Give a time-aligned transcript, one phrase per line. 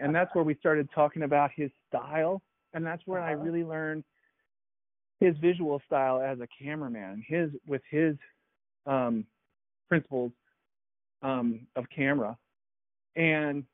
[0.00, 3.42] and that's where we started talking about his style, and that's where I Uh-huh.
[3.42, 4.04] really learned
[5.20, 7.24] his visual style as a cameraman.
[7.26, 8.16] His with his
[8.86, 9.26] um,
[9.88, 10.32] principles
[11.22, 12.36] um, of camera,
[13.16, 13.64] and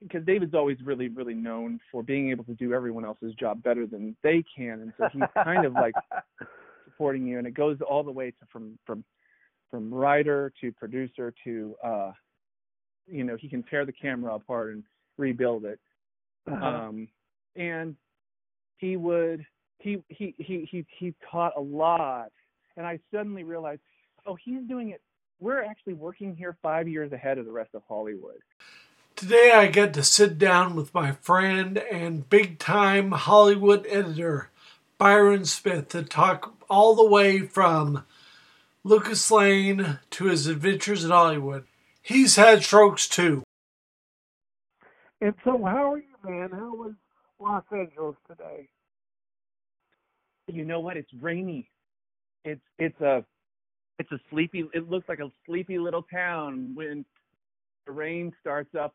[0.00, 3.86] because David's always really, really known for being able to do everyone else's job better
[3.86, 5.94] than they can, and so he's kind of like
[6.84, 9.04] supporting you, and it goes all the way to from from
[9.70, 12.12] from writer to producer to uh,
[13.06, 14.84] you know he can tear the camera apart and
[15.18, 15.78] rebuild it,
[16.50, 16.64] Uh-huh.
[16.64, 17.08] um,
[17.56, 17.96] and
[18.78, 19.44] he would
[19.78, 22.32] he he he he he taught a lot,
[22.76, 23.80] and I suddenly realized,
[24.26, 25.00] oh, he's doing it.
[25.40, 28.38] We're actually working here five years ahead of the rest of Hollywood.
[29.16, 34.50] Today I get to sit down with my friend and big time Hollywood editor,
[34.98, 38.04] Byron Smith, to talk all the way from
[38.82, 41.64] Lucas Lane to his adventures in Hollywood.
[42.04, 43.42] He's had strokes too.
[45.22, 46.50] And so, how are you, man?
[46.52, 46.92] How was
[47.40, 48.68] Los Angeles today?
[50.46, 50.98] you know what?
[50.98, 51.70] It's rainy.
[52.44, 53.24] It's it's a
[53.98, 54.68] it's a sleepy.
[54.74, 57.06] It looks like a sleepy little town when
[57.86, 58.94] the rain starts up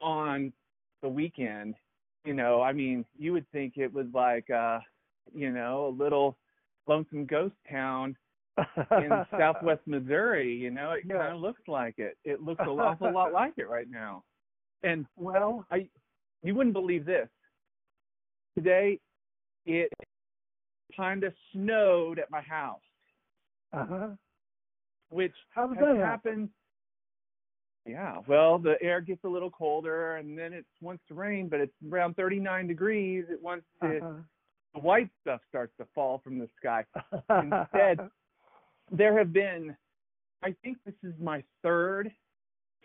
[0.00, 0.52] on
[1.02, 1.76] the weekend.
[2.24, 4.80] You know, I mean, you would think it was like uh,
[5.32, 6.36] you know, a little
[6.88, 8.16] lonesome ghost town
[8.92, 10.54] in southwest Missouri.
[10.54, 11.18] You know, it Yeah.
[11.18, 12.16] kind of looks like it.
[12.24, 14.22] It looks an awful lot like it right now.
[14.82, 15.88] And Well, I
[16.42, 17.28] you wouldn't believe this.
[18.56, 18.98] Today,
[19.66, 19.90] it
[20.96, 22.80] kind of snowed at my house,
[23.72, 24.08] uh huh.
[25.10, 26.04] which How does has that happen?
[26.04, 26.48] happened.
[27.86, 31.60] Yeah, well, the air gets a little colder, and then it wants to rain, but
[31.60, 33.24] it's around 39 degrees.
[33.30, 34.12] It wants to, Uh-huh.
[34.74, 36.84] the white stuff starts to fall from the sky.
[37.30, 38.10] Instead-
[38.90, 39.76] There have been,
[40.42, 42.10] I think this is my third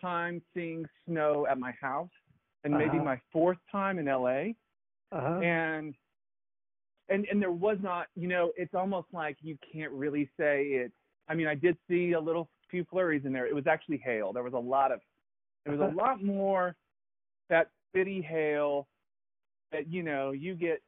[0.00, 2.10] time seeing snow at my house,
[2.64, 3.04] and maybe Uh-huh.
[3.04, 4.52] my fourth time in LA.
[5.12, 5.38] uh-huh.
[5.40, 5.94] and
[7.08, 10.90] and and there was not you know it's almost like you can't really say it
[11.28, 14.32] i mean i did see a little few flurries in there it was actually hail
[14.32, 15.00] there was a lot of
[15.64, 16.74] there was a lot more
[17.48, 18.88] that city hail
[19.70, 20.82] that you know you get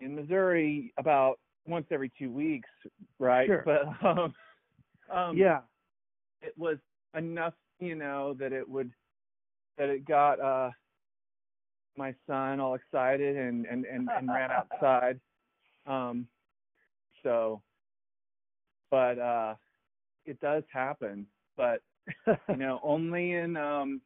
[0.00, 2.68] in missouri about once every two weeks
[3.18, 3.62] right Sure.
[3.64, 4.34] but um
[5.12, 5.60] um yeah.
[6.42, 6.78] it was
[7.16, 8.90] enough, you know, that it would
[9.76, 10.70] that it got uh
[11.96, 15.20] my son all excited and and and, and ran outside.
[15.86, 16.26] Um
[17.22, 17.62] so
[18.90, 19.54] but uh
[20.26, 21.80] it does happen, but
[22.26, 24.02] you know, only in um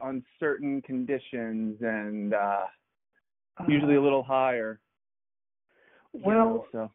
[0.00, 2.66] on certain conditions and uh
[3.66, 4.78] usually a little higher.
[6.16, 6.90] You Well, know, so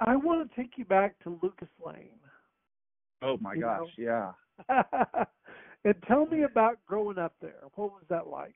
[0.00, 2.18] I want to take you back to Lucas Lane.
[3.22, 4.34] oh my you gosh, know.
[4.68, 5.24] yeah.
[5.84, 7.60] and tell me about growing up there.
[7.74, 8.54] What was that like?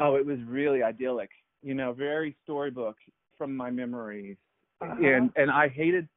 [0.00, 1.30] Oh, it was really idyllic.
[1.62, 2.96] You know, very storybook
[3.38, 4.36] from my memories.
[4.80, 4.94] Uh-huh.
[5.02, 6.08] And and I hated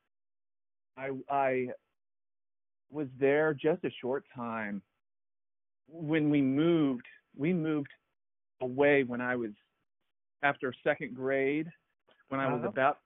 [0.98, 1.68] I I
[2.92, 4.82] was there just a short time.
[5.90, 7.06] When we moved,
[7.38, 7.90] we moved
[8.62, 9.52] away when I was
[10.44, 11.68] after second grade,
[12.30, 12.70] when I was Uh-huh.
[12.70, 13.00] about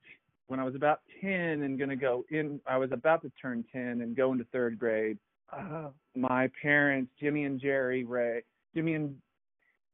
[0.47, 1.31] when I was about 10
[1.63, 4.77] and going to go in I was about to turn 10 and go into third
[4.77, 5.17] grade
[5.51, 5.89] Uh-huh.
[6.15, 8.43] my parents, Jimmy and Jerry Ray,
[8.75, 9.15] Jimmy and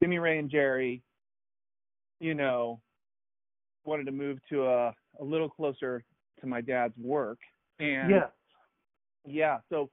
[0.02, 1.02] Jimmy Ray and Jerry,
[2.20, 2.80] you know,
[3.84, 6.04] wanted to move to a a little closer
[6.40, 7.38] to my dad's work.
[7.80, 8.30] And Yes.
[9.24, 9.90] yeah, so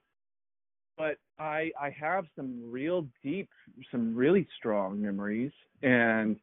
[0.97, 3.49] but I I have some real deep,
[3.91, 5.51] some really strong memories
[5.83, 6.39] and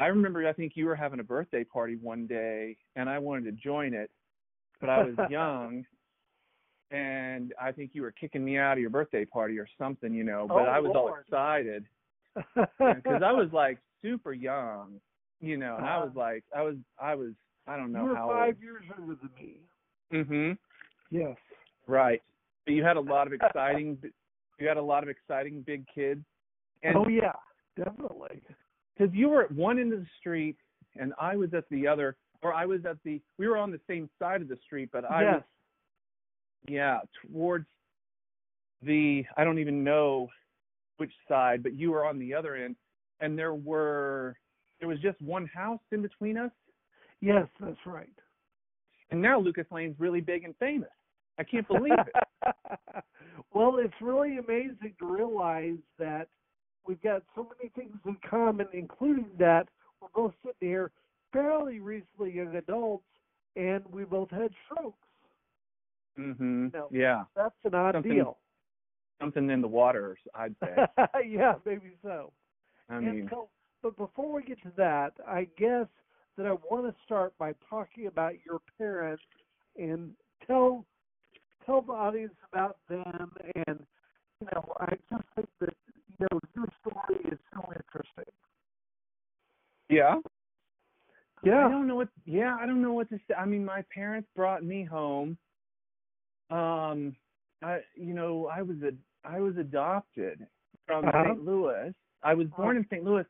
[0.00, 3.44] I remember I think you were having a birthday party one day and I wanted
[3.44, 4.10] to join it,
[4.80, 5.84] but I was young
[6.90, 10.24] and I think you were kicking me out of your birthday party or something, you
[10.24, 10.46] know.
[10.48, 11.22] But Oh, I was all Lord.
[11.22, 11.86] excited
[12.34, 15.00] because I was like super young,
[15.40, 16.20] you know, and I was Uh-huh.
[16.20, 17.30] like, I was, I was,
[17.66, 19.56] I don't know you were how five years younger than me.
[20.12, 20.26] old.
[20.28, 20.58] Mhm.
[21.10, 21.36] Yes.
[21.86, 22.22] Right.
[22.64, 23.98] But you had a lot of exciting,
[24.58, 26.24] you had a lot of exciting big kids,
[26.82, 27.32] and oh yeah,
[27.76, 28.42] definitely.
[28.96, 30.56] Because you were at one end of the street
[30.96, 33.80] and I was at the other, or I was at the, we were on the
[33.88, 35.34] same side of the street, but I yes.
[35.34, 35.42] was
[36.68, 37.66] yeah towards
[38.82, 40.28] the i don't even know
[40.96, 42.76] which side but you were on the other end
[43.20, 44.36] and there were
[44.80, 46.50] there was just one house in between us
[47.20, 48.08] Yes, that's right.
[49.10, 50.88] and now lucas lane's really big and famous
[51.38, 52.54] i can't believe it
[53.54, 56.28] well, it's really amazing to realize that
[56.86, 59.68] we've got so many things in common, including that
[60.00, 60.90] we're both sitting here
[61.32, 63.04] fairly recently young adults,
[63.56, 64.98] and we both had strokes.
[66.18, 66.68] Mm-hmm.
[66.72, 66.88] No.
[66.92, 68.38] yeah That's an odd Something- deal.
[69.20, 70.76] something in the waters, I'd say.
[71.28, 72.32] yeah, maybe so.
[72.88, 73.48] I and mean, so,
[73.82, 75.86] but before we get to that, I guess
[76.36, 79.22] that I want to start by talking about your parents
[79.78, 80.10] and
[80.46, 80.84] tell
[81.64, 83.32] tell the audience about them.
[83.66, 83.80] And
[84.40, 85.74] you know, I just think that
[86.32, 88.32] you your story is so interesting.
[89.88, 90.16] yeah.
[91.42, 91.66] Yeah.
[91.66, 92.08] I don't know what.
[92.24, 93.34] Yeah, I don't know what to say.
[93.34, 95.36] I mean, my parents brought me home.
[96.50, 97.14] Um,
[97.62, 98.92] I, you know, I was a,
[99.28, 100.46] I was adopted
[100.86, 101.24] from Uh-huh.
[101.24, 101.44] St.
[101.44, 101.92] Louis.
[102.22, 103.04] I was born in St.
[103.04, 103.26] Louis,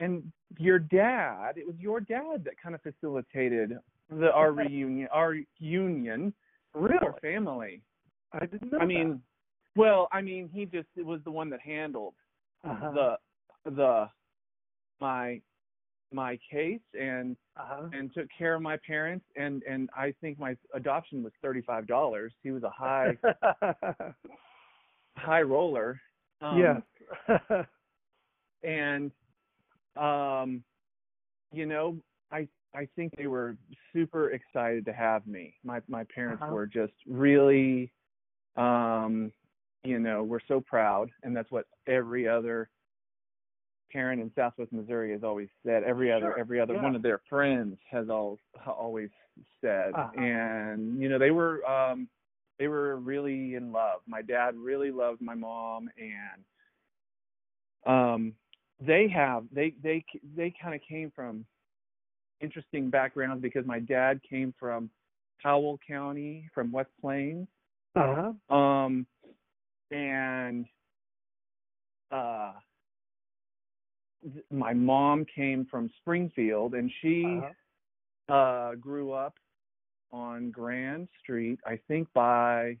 [0.00, 1.58] and your dad.
[1.58, 3.78] It was your dad that kind of facilitated
[4.08, 6.32] the our reunion, our union,
[6.74, 6.96] Really?
[7.02, 7.82] our family.
[8.32, 8.78] I didn't know.
[8.78, 9.20] I mean,
[9.76, 12.14] well, I mean, he just it was the one that handled
[12.64, 12.90] uh-huh.
[12.92, 14.08] the the
[15.00, 15.40] my
[16.12, 17.88] my case and uh-huh.
[17.92, 21.86] and took care of my parents and and I think my adoption was thirty five
[21.86, 22.32] dollars.
[22.42, 23.16] He was a high
[25.16, 26.00] high roller.
[26.40, 27.62] Um, yeah.
[28.62, 29.12] And
[29.96, 30.64] um
[31.52, 31.96] you know,
[32.32, 33.56] I I think they were
[33.92, 35.54] super excited to have me.
[35.62, 36.52] My my parents Uh-huh.
[36.52, 37.92] were just really
[38.56, 39.32] um
[39.84, 42.68] you know, we're so proud and that's what every other
[43.92, 45.82] parent in Southwest Missouri has always said.
[45.84, 46.82] Every other Sure, every other yeah.
[46.82, 49.10] one of their friends has all always
[49.60, 49.92] said.
[49.94, 50.20] Uh-huh.
[50.20, 52.08] And you know, they were um
[52.58, 54.00] they were really in love.
[54.06, 56.44] My dad really loved my mom and
[57.86, 58.34] um
[58.80, 60.04] they have they they
[60.36, 61.46] they kind of came from
[62.40, 64.90] interesting backgrounds because my dad came from
[65.38, 67.46] Howell County from West Plains
[67.94, 68.54] uh-huh.
[68.54, 69.06] um
[69.90, 70.66] and
[72.10, 72.52] uh
[74.22, 77.24] th- my mom came from Springfield and she
[78.28, 78.34] Uh-huh.
[78.34, 79.34] uh grew up
[80.12, 82.76] on Grand Street I think by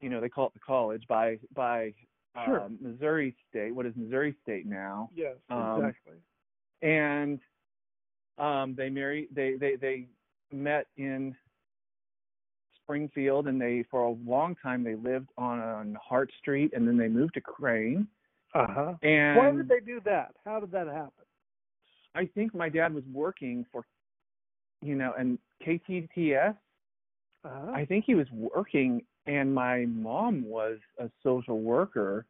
[0.00, 1.92] you know they call it the college by by
[2.44, 2.62] Sure.
[2.62, 6.16] um, Missouri State what is Missouri State now Yes, Um, exactly.
[6.82, 7.38] and
[8.38, 10.08] um they married they they they
[10.52, 11.36] met in
[12.84, 16.96] Springfield and they for a long time they lived on on Hart Street and then
[16.96, 18.06] they moved to Crane
[18.54, 18.94] Uh-huh.
[19.02, 20.34] and Why did they do that?
[20.44, 21.24] How did that happen?
[22.14, 23.84] I think my dad was working for
[24.82, 26.56] you know and KTTS
[27.44, 27.72] Uh-huh.
[27.72, 32.26] I think he was working and my mom was a social worker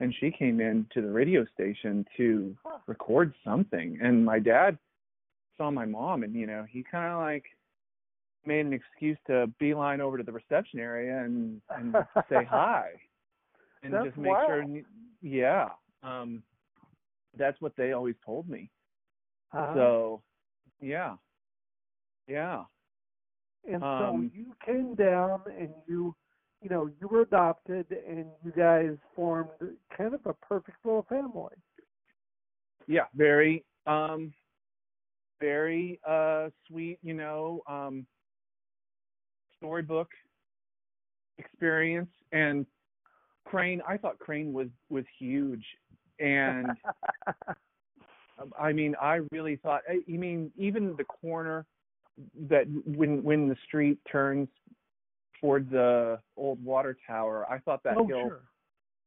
[0.00, 2.78] and she came in to the radio station to Huh.
[2.86, 4.78] record something and my dad
[5.56, 7.44] saw my mom and you know he kind of like
[8.46, 11.96] made an excuse to beeline over to the reception area and and
[12.28, 12.90] say hi
[13.82, 14.84] and That's just make sure wild.
[15.22, 15.68] yeah
[16.02, 16.42] um
[17.36, 18.70] that's what they always told me
[19.52, 19.74] Uh-huh.
[19.74, 20.22] so
[20.80, 21.14] yeah
[22.28, 22.64] yeah
[23.70, 26.14] and um, so you came down and you
[26.62, 29.48] you know, you were adopted and you guys formed
[29.96, 31.54] kind of a perfect little family.
[32.86, 34.32] yeah very um
[35.40, 38.06] very uh sweet you know um
[39.60, 40.08] storybook
[41.38, 42.66] experience and
[43.44, 45.64] crane i thought crane was was huge
[46.18, 46.66] and
[48.60, 51.66] i mean i really thought eh, I mean even the corner
[52.48, 54.48] that when when the street turns
[55.40, 58.42] toward the old water tower i thought that oh, hill sure.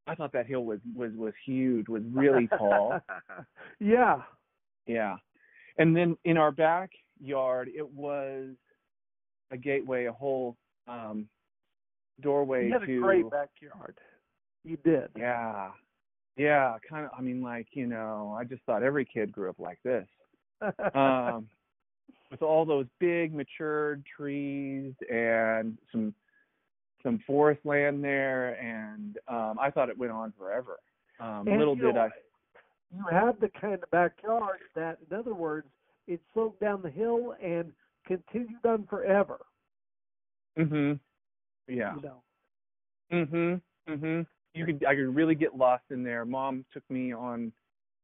[0.08, 3.00] i thought that hill was was was huge was really tall
[3.80, 4.22] yeah.
[4.86, 5.16] Yeah.
[5.78, 8.50] And then in our backyard, it was
[9.54, 10.58] a gateway, a whole
[10.88, 11.28] um
[12.22, 13.98] doorway You had to a great backyard.
[14.66, 15.10] You did.
[15.18, 15.70] Yeah.
[16.36, 19.60] Yeah, kind of I mean like, you know, I just thought every kid grew up
[19.60, 20.08] like this.
[20.96, 21.48] Um
[22.32, 26.14] with all those big matured trees and some
[27.04, 30.80] some forest land there and um I thought it went on forever.
[31.20, 32.10] Um And, little did know, I
[32.96, 35.68] you had the kind of backyard that, in other words,
[36.08, 37.72] it sloped down the hill and
[38.06, 39.40] continued on forever.
[40.58, 41.00] Mhm.
[41.68, 41.96] Yeah.
[41.96, 42.24] You know.
[43.12, 43.62] Mhm.
[43.88, 44.28] Mhm.
[44.54, 46.26] You could I could really get lost in there.
[46.26, 47.52] Mom took me on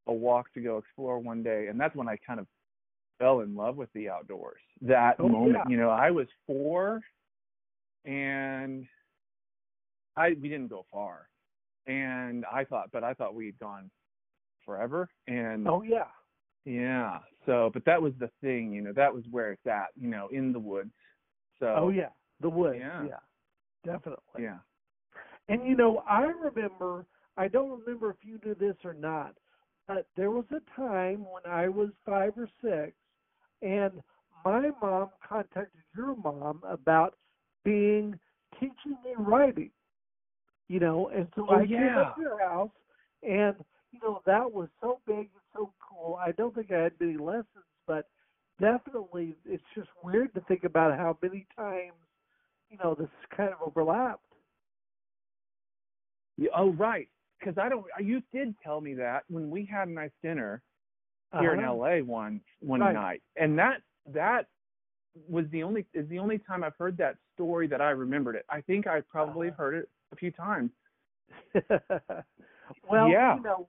[0.08, 2.48] a walk to go explore one day and that's when I kind of
[3.20, 4.62] fell in love with the outdoors.
[4.82, 5.70] That Oh, moment, yeah.
[5.70, 7.01] you know, I was 4
[8.06, 8.88] and
[10.15, 11.29] I we didn't go far.
[11.86, 13.91] And I thought but I thought we'd gone
[14.65, 16.08] forever and Oh yeah.
[16.70, 17.20] Yeah.
[17.46, 20.28] So, but that was the thing, you know, that was where it's at, you know,
[20.32, 20.92] in the woods.
[21.60, 22.10] So Oh yeah.
[22.42, 22.78] The woods.
[22.80, 23.06] Yeah.
[23.06, 23.94] yeah.
[23.94, 24.44] Definitely.
[24.44, 24.58] Yeah.
[25.48, 27.06] And you know, I remember,
[27.38, 29.34] I don't remember if you knew this or not,
[29.88, 32.94] but there was a time when I was five or six,
[33.64, 33.94] and
[34.46, 37.16] my mom contacted your mom about
[37.66, 38.20] being
[38.60, 39.72] teaching me writing.
[40.68, 42.02] You know, and so Oh, I came yeah.
[42.02, 42.70] up to your house,
[43.24, 43.56] and
[43.92, 46.15] you know that was so big and so cool.
[46.22, 48.08] I don't think I had many lessons, but
[48.60, 51.94] definitely it's just weird to think about how many times
[52.70, 54.24] you know this kind of overlapped.
[56.38, 57.08] Yeah, oh, right.
[57.39, 57.86] Because I don't.
[58.00, 60.62] You did tell me that when we had a nice dinner
[61.39, 61.74] here in Uh-huh.
[61.74, 62.94] LA one one Right.
[62.94, 64.48] night, and that that
[65.27, 68.46] was the only is the only time I've heard that story that I remembered it.
[68.50, 69.58] I think I probably Uh-huh.
[69.58, 70.72] heard it a few times.
[72.89, 73.36] well, Yeah.
[73.36, 73.68] you know,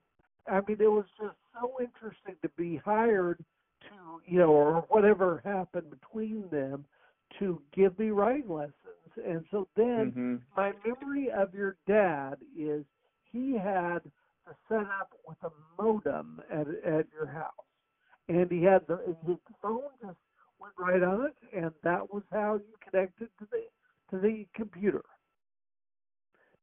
[0.49, 3.37] I mean, it was just so interesting to be hired
[3.83, 6.85] to, you know, or whatever happened between them
[7.39, 8.73] to give me writing lessons.
[9.25, 12.83] And so then hmm my memory of your dad is
[13.31, 13.99] he had
[14.45, 15.49] the setup with a
[15.81, 17.51] modem at at your house,
[18.27, 20.17] and he had the his phone just
[20.59, 23.63] went right on it, and that was how you connected to the
[24.09, 25.03] to the computer.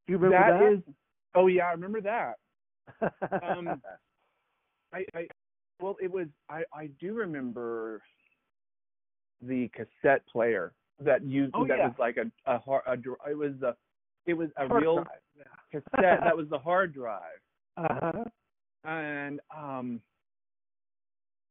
[0.07, 0.73] Do you remember That that?
[0.75, 0.95] is.
[1.35, 2.35] Oh yeah, I remember that.
[3.43, 3.81] Um,
[4.93, 5.27] I, I
[5.81, 6.27] well, it was.
[6.49, 8.01] I I do remember
[9.43, 11.87] the cassette player that used Oh, that yeah.
[11.87, 13.77] was like a a, hard, a it was a
[14.27, 17.41] it was a Hard real drive, cassette that was the hard drive
[17.77, 18.25] Uh-huh.
[18.85, 20.01] and um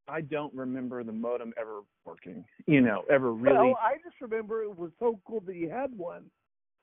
[0.10, 4.64] I don't remember the modem ever working you know ever really Well, I just remember
[4.64, 6.26] it was so cool that you had one.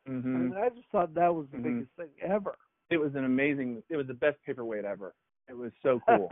[0.08, 0.36] Mm-hmm.
[0.36, 1.62] I mean, I just thought that was the Mhm.
[1.62, 2.56] biggest thing ever.
[2.90, 5.14] It was an amazing it was the best paperweight ever.
[5.48, 6.30] It was so cool.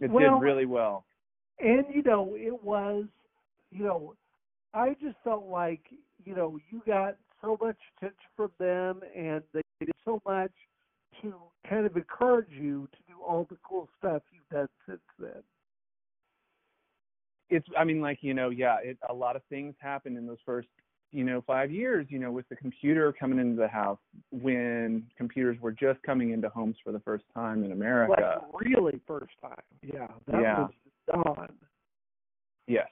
[0.00, 1.04] It well, did really well.
[1.58, 3.06] and you know, it was,
[3.70, 4.14] you know,
[4.74, 5.82] I just felt like,
[6.24, 10.52] you know, you got so much attention from them, and they did so much
[11.22, 11.34] to
[11.68, 15.42] kind of encourage you to do all the cool stuff you've done since then.
[17.50, 20.38] it's i mean like you know yeah it a lot of things happened in those
[20.46, 20.68] first
[21.12, 23.98] you know five years you know with the computer coming into the house
[24.30, 29.00] when computers were just coming into homes for the first time in america Like really
[29.06, 29.54] first time.
[29.82, 30.58] Yeah, that Yeah.
[30.60, 30.70] was
[31.24, 31.48] dawn.
[32.68, 32.88] yes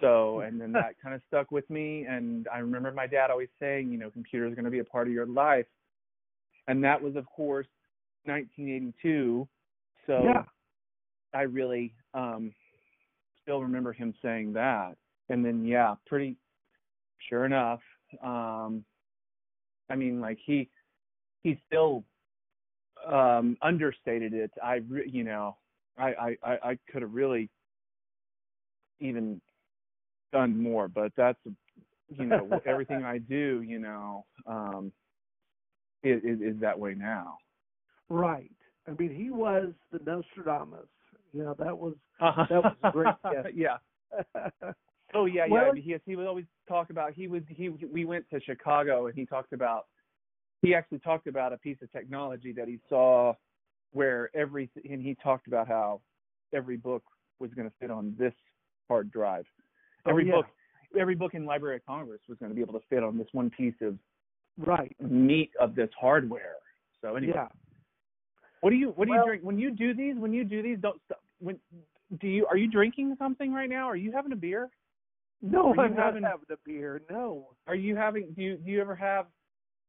[0.00, 3.48] so and then that kind of stuck with me and i remember my dad always
[3.58, 5.66] saying you know computers are going to be a part of your life
[6.68, 7.66] and that was of course
[8.24, 9.48] 1982
[10.06, 10.42] so yeah.
[11.34, 12.52] I really um
[13.42, 14.96] still remember him saying that.
[15.30, 16.36] And then yeah, pretty
[17.28, 17.80] sure enough,
[18.22, 18.84] um
[19.90, 20.68] I mean like he
[21.42, 22.04] he still
[23.06, 24.50] um understated it.
[24.62, 25.56] I re- you know,
[25.98, 27.48] I I I, could have really
[29.00, 29.40] even
[30.32, 31.38] done more, but that's
[32.08, 34.92] you know everything I do, you know, um
[36.02, 37.38] is, is is that way now.
[38.08, 38.50] Right.
[38.88, 40.88] I mean, he was the Nostradamus.
[41.32, 42.46] You know, that was Uh-huh.
[42.50, 43.14] That was great
[43.54, 43.78] yeah.
[45.14, 45.98] Oh yeah, Well- yeah.
[46.04, 49.26] He he would always talk about he was he we went to Chicago and he
[49.26, 49.86] talked about
[50.62, 53.34] he actually talked about a piece of technology that he saw
[53.92, 56.00] where every and he talked about how
[56.54, 57.02] every book
[57.38, 58.34] was going to fit on this
[58.88, 59.44] hard drive.
[60.06, 60.32] Oh, every oh, yeah.
[60.36, 60.46] book
[60.98, 63.28] every book in Library of Congress was going to be able to fit on this
[63.32, 63.98] one piece of
[64.58, 64.94] Right.
[65.00, 66.56] meat of this hardware.
[67.00, 67.48] So anyway, Yeah.
[68.60, 70.16] what do you what do Well- you drink when you do these?
[70.16, 71.20] When you do these, don't stop.
[71.38, 71.58] When
[72.20, 73.88] do you are you drinking something right now?
[73.88, 74.70] Are you having a beer?
[75.42, 77.02] No, you I'm not having- having a beer.
[77.10, 77.48] No.
[77.66, 78.32] Are you having?
[78.34, 79.26] Do you do you ever have?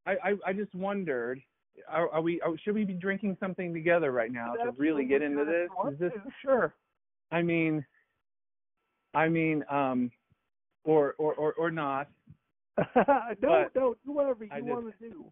[0.06, 1.40] I I, I just wondered.
[1.88, 2.40] Are, are we?
[2.42, 5.66] Are, should we be drinking something together right now to really get into this?
[5.66, 6.12] if you want Is this?
[6.14, 6.74] to, Sure.
[7.32, 7.84] I mean,
[9.14, 10.12] I mean, um,
[10.84, 12.10] or or or, or not
[12.96, 15.26] no, no, do whatever I you just- want to do.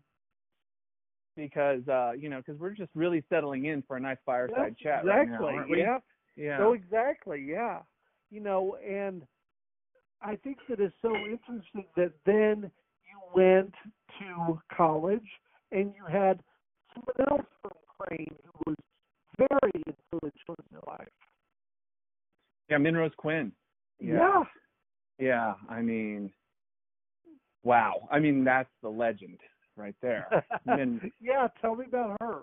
[1.35, 4.83] because uh you know because we're just really settling in for a nice fireside Yes,
[4.83, 5.53] chat right now, exactly.
[5.55, 5.79] aren't we?
[5.79, 5.97] yeah.
[6.35, 6.57] Yeah.
[6.59, 7.45] No, exactly.
[7.47, 7.79] Yeah.
[8.29, 9.23] You know, and
[10.23, 12.69] I think that it's so interesting that then
[13.09, 13.73] you went
[14.19, 15.27] to college
[15.71, 16.39] and you had
[16.93, 18.75] someone else from Crane who was
[19.37, 21.07] very influential in your life.
[22.69, 23.51] yeah, Minrose Quinn.
[23.99, 24.43] Yeah.
[25.19, 26.31] Yeah, I mean,
[27.63, 28.07] wow.
[28.11, 29.37] I mean, that's the legend
[29.75, 30.45] right there.
[30.65, 31.47] And yeah.
[31.61, 32.39] Tell me about her.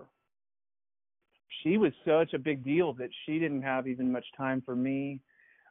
[1.63, 5.21] she was such a big deal that she didn't have even much time for me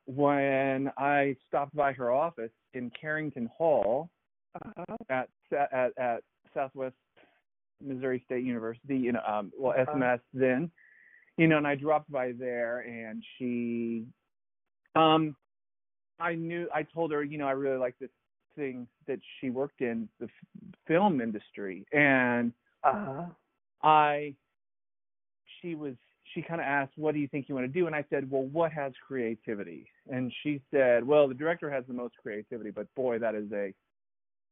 [0.07, 4.09] when I stopped by her office in Carrington Hall
[4.55, 4.97] Uh-huh.
[5.09, 6.23] at at, at
[6.53, 6.95] Southwest
[7.81, 9.97] Missouri State University, you know, um, well Uh-huh.
[9.97, 10.71] SMS then,
[11.37, 14.05] you know, and I dropped by there and she,
[14.95, 15.35] um,
[16.19, 18.09] I knew I told her, you know, I really like this
[18.55, 22.51] thing that she worked in the f- film industry and
[22.83, 23.25] Uh-huh.
[23.83, 24.33] I
[25.61, 25.93] she was
[26.38, 28.29] she kind of asked what do you think you want to do and I said
[28.29, 32.94] well what has creativity and she said well the director has the most creativity but
[32.96, 33.74] boy that is a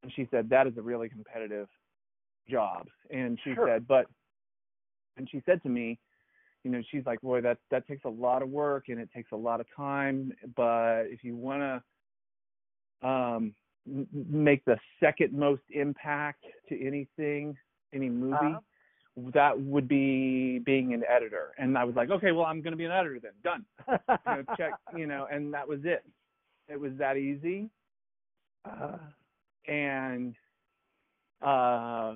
[0.04, 1.68] and she said that is a really competitive
[2.50, 2.88] job.
[3.10, 3.68] And she Sure.
[3.68, 4.08] said, but
[5.18, 5.98] and she said to me,
[6.64, 9.32] you know, she's like, boy, that that takes a lot of work and it takes
[9.32, 10.34] a lot of time.
[10.56, 11.84] But if you want
[13.02, 13.56] to um,
[14.14, 17.56] make the second most impact to anything,
[17.94, 18.60] any movie, Uh-huh.
[19.34, 21.54] That would be being an editor.
[21.58, 23.32] And I was like, okay, well, I'm going to be an editor then.
[23.44, 23.66] Done.
[23.88, 24.74] You know, check.
[24.96, 26.04] You know, and that was it.
[26.68, 27.70] It was that easy.
[28.66, 28.98] Uh,
[29.68, 30.36] And
[31.42, 32.16] uh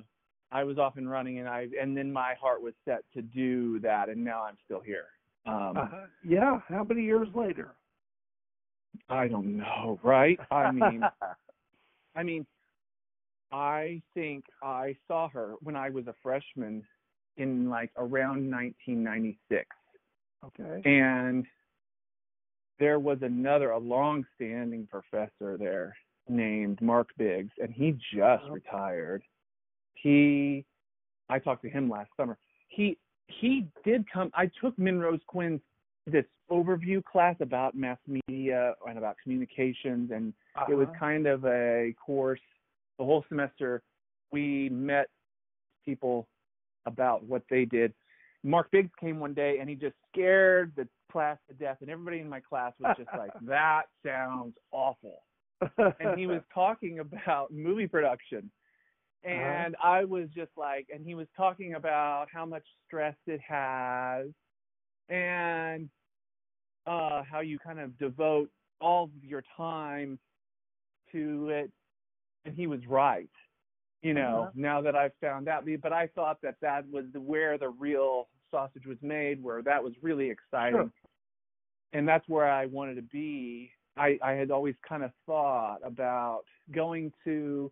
[0.52, 3.78] I was off and running, and I and then my heart was set to do
[3.80, 5.04] that, and now I'm still here.
[5.46, 5.86] Um, uh,
[6.24, 6.60] yeah.
[6.68, 7.74] How many years later?
[9.08, 10.38] I don't know, right?
[10.50, 11.02] I mean,
[12.16, 12.44] I mean,
[13.52, 16.84] I think I saw her when I was a freshman
[17.36, 19.64] in like around 1996,
[20.44, 20.82] okay.
[20.84, 21.46] and
[22.78, 25.96] there was another, a long-standing professor there
[26.28, 28.50] named Mark Biggs, and he just Oh.
[28.50, 29.22] retired.
[29.94, 30.64] He,
[31.28, 32.38] I talked to him last summer.
[32.68, 32.96] He
[33.28, 34.30] he did come.
[34.34, 35.60] I took Minrose Quinn's
[36.06, 40.32] this overview class about mass media and about communications, and
[40.68, 40.98] it was Uh-huh.
[40.98, 42.40] kind of a course.
[43.00, 43.82] The whole semester,
[44.30, 45.06] we met
[45.86, 46.28] people
[46.84, 47.94] about what they did.
[48.44, 52.20] Mark Biggs came one day and he just scared the class to death, and everybody
[52.20, 55.22] in my class was just like, "That sounds awful."
[55.78, 58.50] and he was talking about movie production
[59.26, 59.30] Uh-huh.
[59.34, 64.26] and i was just like and he was talking about how much stress it has
[65.10, 65.90] and
[66.86, 68.48] uh how you kind of devote
[68.80, 70.18] all of your time
[71.12, 71.70] to it
[72.44, 73.28] and he was right
[74.02, 74.50] you know Uh-huh.
[74.54, 75.64] now that i've found out.
[75.82, 79.82] But i thought that that was the, where the real sausage was made where that
[79.82, 80.76] was really exciting.
[80.80, 80.90] Sure.
[81.92, 83.70] and that's where i wanted to be.
[83.96, 86.42] I i had always kind of thought about
[86.72, 87.70] going to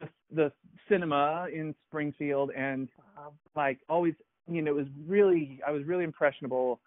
[0.00, 0.52] the, the
[0.88, 2.88] cinema in springfield and
[3.18, 4.14] Um, like always
[4.48, 6.80] you know it was really i was really impressionable.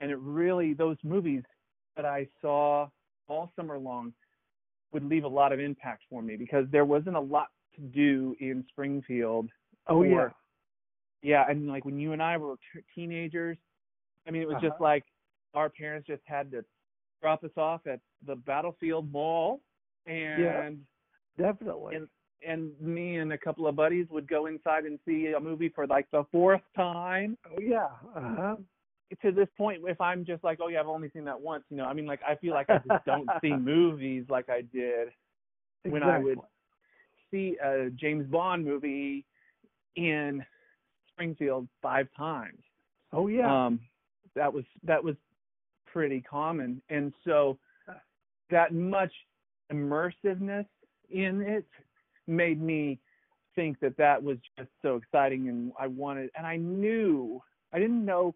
[0.00, 1.42] And it really those movies
[1.96, 2.88] that i saw
[3.28, 4.12] all summer long
[4.96, 8.34] would leave a lot of impact for me because there wasn't a lot to do
[8.40, 9.46] in springfield
[9.88, 10.14] oh yeah.
[10.14, 10.34] or-
[11.22, 13.58] yeah and like when you and i were t- teenagers
[14.26, 14.84] i mean it was just Uh-huh.
[14.92, 15.04] like
[15.52, 16.64] our parents just had to
[17.20, 19.60] drop us off at the battlefield mall
[20.06, 20.78] and
[21.38, 21.96] Definitely.
[21.96, 22.08] and
[22.46, 25.86] and me and a couple of buddies would go inside and see a movie for
[25.86, 27.88] like the fourth time oh yeah.
[28.16, 28.56] Uh-huh.
[29.22, 31.76] To this point if i'm just like oh yeah i've only seen that once you
[31.76, 35.08] know i mean like i feel like i just don't see movies like i did
[35.84, 36.40] when I would-
[37.30, 39.24] see a james bond movie
[39.96, 40.44] in
[41.16, 42.62] springfield five times.
[43.12, 43.66] Oh yeah.
[43.66, 43.80] um
[44.34, 45.16] that was that was
[45.86, 46.82] pretty common.
[46.90, 47.58] And so
[48.50, 49.12] that much
[49.72, 50.66] immersiveness
[51.10, 51.66] in it
[52.26, 52.98] made me
[53.54, 57.40] think that that was just so exciting and I wanted and I knew
[57.72, 58.34] I didn't know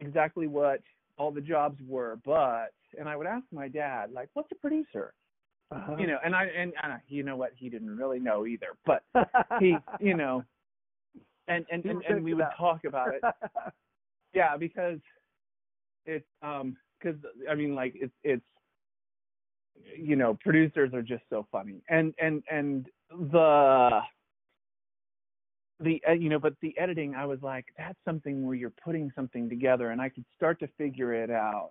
[0.00, 0.80] exactly what
[1.16, 5.14] all the jobs were but and I would ask my dad like what's a producer?
[5.70, 5.96] Uh-huh.
[5.98, 7.52] you know and I and, and you know what?
[7.56, 9.02] He didn't really know either but
[9.60, 10.44] he you know
[11.48, 13.22] and and and, and we would talk about it.
[14.34, 14.98] Yeah because
[16.06, 17.16] it's um because
[17.48, 18.42] i mean like it's it's
[19.96, 21.82] you know producers are just so funny.
[21.88, 24.00] And and and the
[25.80, 29.10] the uh, you know but the editing i was like that's something where you're putting
[29.14, 31.70] something together and i could start to figure it out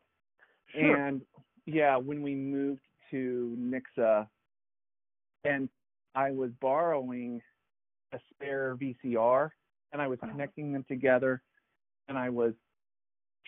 [0.74, 0.96] Sure.
[0.96, 1.22] and
[1.66, 4.28] yeah when we moved to nixa
[5.46, 5.70] and
[6.16, 7.42] i was borrowing
[8.14, 9.50] a spare vcr
[9.94, 10.32] and i was Uh-huh.
[10.32, 11.42] connecting them together
[12.10, 12.54] and i was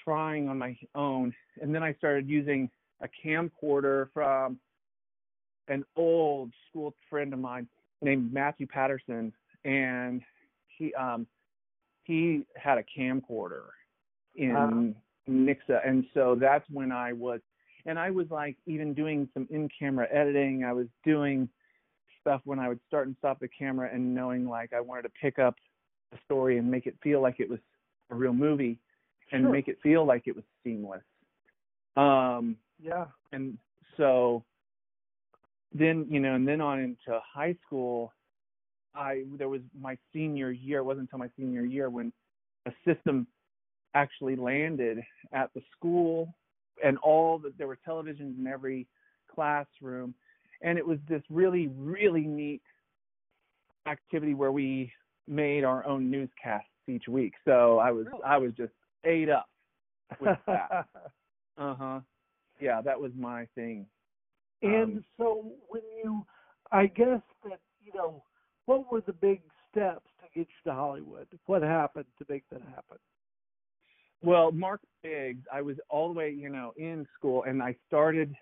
[0.02, 2.70] trying on my own and then i started using
[3.02, 4.58] a camcorder from
[5.68, 7.68] an old school friend of mine
[8.02, 9.34] named matthew patterson
[9.65, 10.22] and
[10.78, 11.26] he um
[12.04, 13.64] he had a camcorder
[14.36, 15.32] in Uh-huh.
[15.32, 17.40] nixa and so that's when i was
[17.86, 21.50] and i was like even doing some in camera editing i was doing
[22.22, 25.10] stuff when i would start and stop the camera and knowing like i wanted to
[25.22, 25.56] pick up
[26.14, 27.60] a story and make it feel like it was
[28.12, 28.78] a real movie
[29.32, 29.52] and Sure.
[29.52, 31.02] make it feel like it was seamless
[31.98, 33.06] um yeah.
[33.32, 33.58] and
[33.98, 34.44] so
[35.74, 38.14] then you know and then on into high school
[38.96, 42.12] i there was my senior year it wasn't until my senior year when
[42.66, 43.28] a system
[43.94, 45.00] actually landed
[45.34, 46.34] at the school
[46.84, 48.86] and all that there were televisions in every
[49.34, 50.14] classroom.
[50.62, 52.62] And it was this really really neat
[53.88, 54.92] activity where we
[55.28, 57.34] made our own newscasts each week.
[57.46, 58.24] So i was Really?
[58.26, 58.74] i was just
[59.06, 59.48] ate up
[60.20, 60.88] with that.
[61.58, 62.02] Uh-huh.
[62.60, 63.86] Yeah that was my thing.
[64.62, 66.26] And Um, so when you,
[66.72, 68.24] I guess that you know,
[68.65, 71.28] what were the big steps to get you to Hollywood?
[71.45, 72.97] What happened to make that happen?
[74.23, 78.34] Well, Mark Biggs, I was all the way, you know, in school, and I started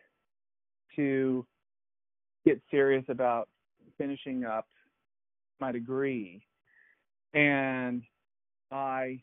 [0.96, 1.46] to
[2.46, 3.50] get serious about
[3.98, 4.68] finishing up
[5.60, 6.46] my degree,
[7.34, 8.02] and
[8.72, 9.20] I,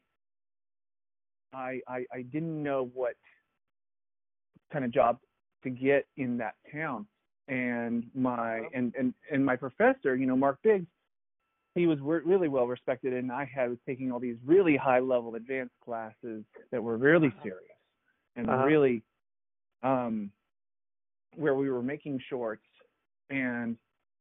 [1.52, 3.14] I, I, I didn't know what
[4.72, 5.18] kind of job
[5.64, 7.06] to get in that town,
[7.50, 10.86] and my and and and my professor, you know, Mark Biggs,
[11.74, 15.34] he was really well respected, and I had was taking all these really high level
[15.34, 17.76] advanced classes that were really serious
[18.36, 18.64] and Uh-huh.
[18.64, 19.02] really
[19.82, 20.30] um
[21.36, 22.66] where we were making shorts
[23.30, 23.76] and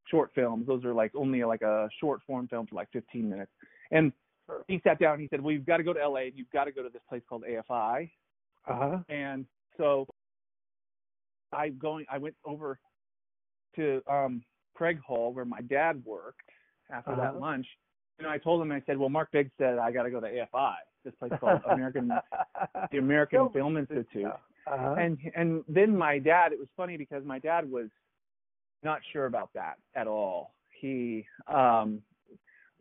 [0.10, 0.66] short films.
[0.68, 3.52] Those are like only like a short form film for like 15 minutes.
[3.92, 4.12] And
[4.68, 6.22] he sat down and he said, "Well, you've got to go to LA.
[6.22, 8.10] and You've got to go to this place called AFI."
[8.68, 8.98] Uh huh.
[9.10, 9.46] And
[9.78, 10.08] so
[11.52, 12.80] I going I went over
[13.76, 16.42] to um Craig Hall where my dad worked
[16.92, 17.22] after Uh-huh.
[17.22, 17.68] that lunch.
[18.18, 20.28] And I told him I said, "Well, Mark Biggs said I got to go to
[20.28, 22.12] AFI, this place called American
[22.92, 24.26] the American Film Film Institute."
[24.68, 24.96] Uh-huh.
[25.00, 27.88] And and then my dad, it was funny because my dad was
[28.84, 30.54] not sure about that at all.
[30.82, 32.02] He um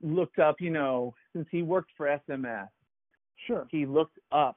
[0.02, 2.68] looked up, you know, since he worked for SMS,
[3.46, 3.66] sure.
[3.70, 4.56] he looked up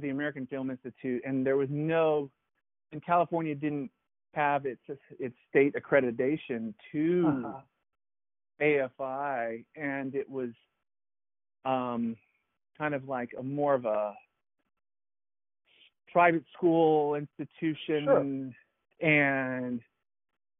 [0.00, 2.30] the American Film Institute, and there was no,
[2.92, 3.90] and California didn't
[4.34, 4.82] have its
[5.18, 7.60] its state accreditation to Uh-huh.
[8.60, 10.50] AFI, and it was
[11.64, 12.16] um,
[12.76, 14.14] kind of like a more of a
[16.12, 19.08] private school institution, sure.
[19.08, 19.80] and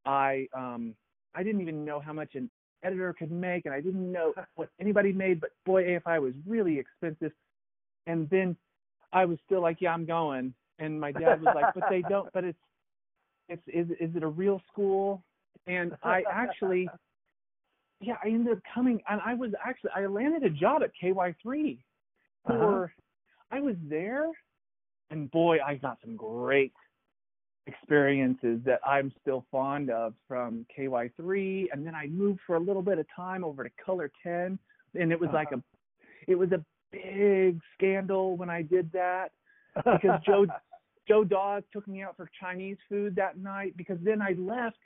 [0.05, 0.95] I um,
[1.35, 2.51] I didn't even know how much an
[2.83, 6.79] editor could make, and I didn't know what anybody made, but boy, AFI was really
[6.79, 7.33] expensive.
[8.07, 8.57] And then
[9.13, 10.55] I was still like, yeah, I'm going.
[10.79, 12.33] And my dad was like, but they don't.
[12.33, 12.59] But it's
[13.49, 15.23] it's is is it a real school?
[15.67, 16.89] And I actually,
[18.01, 21.79] yeah, I ended up coming, and I was actually I landed a job at KY3
[22.47, 22.87] Uh-huh.
[23.51, 24.27] I was there,
[25.11, 26.73] and boy, I got some great
[27.67, 32.83] experiences that I'm still fond of from KY3, and then I moved for a little
[32.83, 34.59] bit of time over to KOLR 10,
[34.99, 35.63] and it was like a,
[36.27, 39.29] it was a big scandal when I did that
[39.77, 40.47] because Joe
[41.09, 44.77] Joe Dawes took me out for Chinese food that night because then I left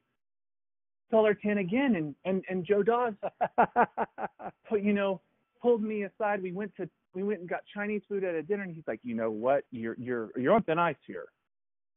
[1.42, 3.12] 10 again, and and and Joe Dawes
[4.68, 5.20] put you know
[5.60, 6.42] pulled me aside.
[6.42, 9.00] We went to we went and got Chinese food at a dinner, and he's like,
[9.02, 11.26] you know what, you're you're you're on thin ice here,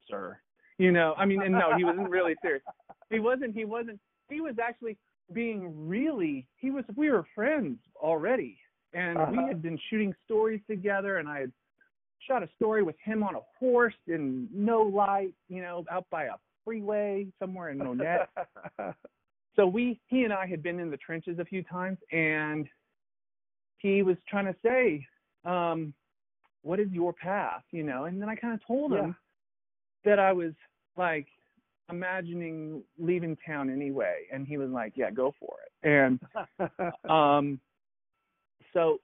[0.10, 0.38] sir.
[0.78, 2.62] You know, I mean, and no, he wasn't really serious.
[3.10, 3.56] He wasn't.
[3.56, 4.00] He wasn't.
[4.30, 4.98] He was actually
[5.32, 6.46] being really.
[6.58, 6.84] He was.
[6.98, 8.58] We were friends already,
[8.94, 9.48] and we Uh-huh.
[9.48, 11.52] had been shooting stories together, and I had
[12.28, 16.26] shot a story with him on a horse in no light, you know, out by
[16.26, 18.28] a freeway somewhere in Monett.
[19.56, 22.68] So we he and I had been in the trenches a few times and
[23.78, 25.06] he was trying to say
[25.50, 25.94] um
[26.62, 27.64] what is your path?
[27.72, 28.06] you know?
[28.06, 29.16] And then I kind of told him
[30.04, 30.52] that I was
[30.98, 31.28] like
[31.90, 35.88] imagining leaving town anyway and he was like yeah go for it.
[35.88, 36.20] And
[37.10, 37.60] um
[38.74, 39.00] so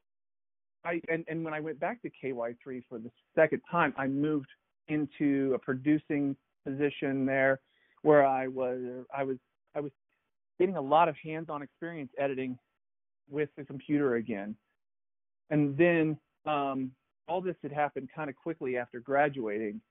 [0.83, 4.49] I and and when I went back to KY3 for the second time I moved
[4.87, 7.59] into a producing position there
[8.01, 8.79] where I was
[9.15, 9.37] I was
[9.75, 9.91] I was
[10.59, 12.57] getting a lot of hands-on experience editing
[13.29, 14.55] with the computer again.
[15.49, 16.91] And then um,
[17.27, 19.81] all this had happened kind of quickly after graduating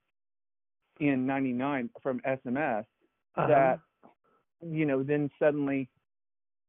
[1.00, 2.84] in '99 from SMS.
[3.36, 3.46] Uh-huh.
[3.46, 3.80] That
[4.62, 5.88] you know, then suddenly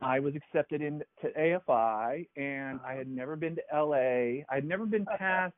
[0.01, 1.05] I was accepted into
[1.37, 4.43] AFI, and I had never been to LA.
[4.49, 5.53] I had never been past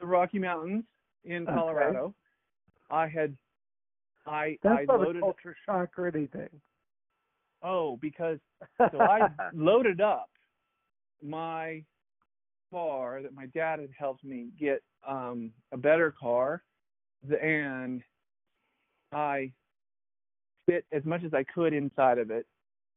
[0.00, 0.84] the Rocky Mountains
[1.24, 1.54] in Okay.
[1.54, 2.14] Colorado.
[2.90, 3.36] I had
[4.26, 6.48] I That's I not a loaded culture shock or anything.
[7.62, 8.38] oh because
[8.78, 10.28] so I loaded up
[11.22, 11.82] my
[12.70, 16.62] car that my dad had helped me get um a better car
[17.42, 18.02] and
[19.12, 19.52] I
[20.66, 22.46] fit as much as I could inside of it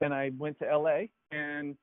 [0.01, 1.75] and I went to LA and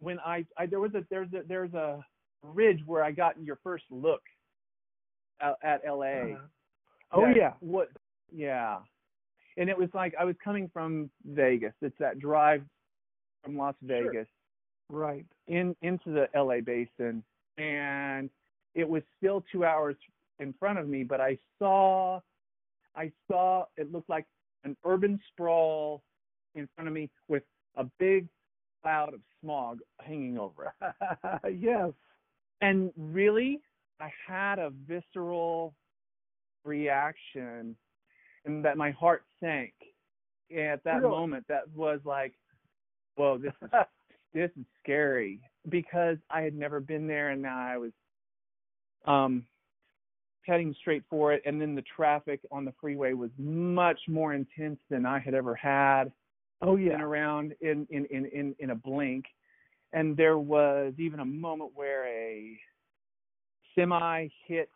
[0.00, 2.04] when I, I there was a there's a there's a
[2.42, 4.22] ridge where I got your first look
[5.40, 6.36] at, at LA Uh-huh.
[7.12, 7.52] Oh that- yeah.
[7.60, 7.88] What?
[8.34, 8.78] Yeah.
[9.58, 11.74] And it was like I was coming from Vegas.
[11.82, 12.62] It's that drive
[13.44, 14.10] from Las Sure.
[14.10, 14.28] Vegas
[14.88, 15.26] Right.
[15.46, 17.22] in into the LA basin,
[17.58, 18.28] and
[18.74, 19.96] it was still two hours
[20.38, 21.02] in front of me.
[21.04, 22.20] But I saw,
[22.96, 24.26] I saw it looked like
[24.64, 26.02] an urban sprawl
[26.54, 27.42] in front of me with
[27.76, 28.28] a big
[28.82, 31.58] cloud of smog hanging over it.
[31.60, 31.92] yes.
[32.60, 33.60] And really,
[34.00, 35.74] I had a visceral
[36.64, 37.76] reaction
[38.44, 39.72] and that my heart sank
[40.50, 41.10] at that Really?
[41.10, 41.44] moment.
[41.48, 42.34] That was like,
[43.16, 43.70] whoa, this is
[44.34, 47.92] this is scary because I had never been there and now I was
[49.06, 49.44] um
[50.46, 54.80] heading straight for it and then the traffic on the freeway was much more intense
[54.90, 56.10] than I had ever had
[56.62, 57.00] Oh yeah.
[57.02, 59.24] around in in in in, in a blink.
[59.92, 62.58] And there was even a moment where a
[63.74, 64.70] semi hit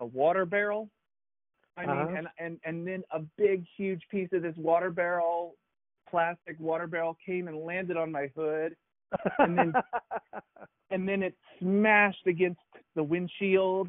[0.00, 0.88] a water barrel.
[1.76, 2.14] I mean Uh-huh.
[2.16, 5.56] and and and then a big huge piece of this water barrel
[6.08, 8.76] plastic water barrel came and landed on my hood.
[9.38, 9.72] And then-
[10.90, 12.60] and then it smashed against
[12.94, 13.88] the windshield.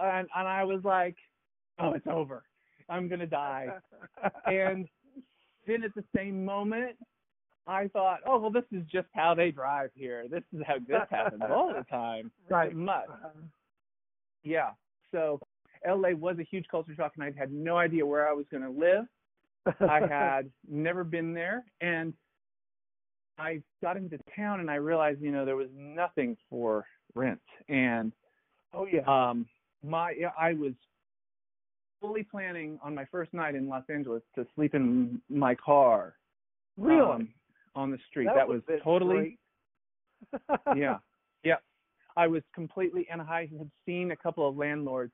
[0.00, 1.16] And and i was like
[1.78, 2.44] oh it's over.
[2.88, 3.68] I'm going to die.
[4.46, 4.88] And
[5.66, 6.96] then at the same moment,
[7.66, 10.26] I thought, oh well, this is just how they drive here.
[10.30, 12.30] This is how this happens all the time.
[12.48, 12.70] Right.
[12.70, 13.08] It must.
[14.44, 14.70] Yeah.
[15.10, 15.40] So
[15.86, 18.62] LA was a huge culture shock, and I had no idea where I was going
[18.62, 19.04] to live.
[19.80, 22.14] I had never been there, and
[23.38, 28.12] I got into town, and I realized, you know, there was nothing for rent, and
[28.72, 29.00] oh yeah.
[29.06, 29.46] um
[29.84, 30.72] my I was
[32.00, 36.14] fully planning on my first night in Los Angeles to sleep in my car
[36.76, 37.00] really?
[37.00, 37.28] um,
[37.74, 38.28] on the street.
[38.34, 39.38] That, was totally
[40.76, 40.98] yeah.
[41.44, 41.56] Yeah.
[42.16, 45.12] I was completely and I had seen a couple of landlords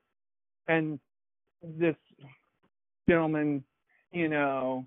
[0.68, 0.98] and
[1.62, 1.96] this
[3.08, 3.64] gentleman,
[4.12, 4.86] you know,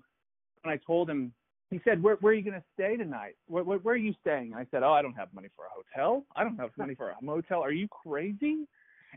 [0.62, 1.32] when I told him
[1.70, 3.34] he said, "Where where are you going to stay tonight?
[3.48, 5.68] Where, where where are you staying?" I said, "Oh, I don't have money for a
[5.70, 6.24] hotel.
[6.36, 7.60] I don't have money for a motel.
[7.60, 8.68] Are you crazy?"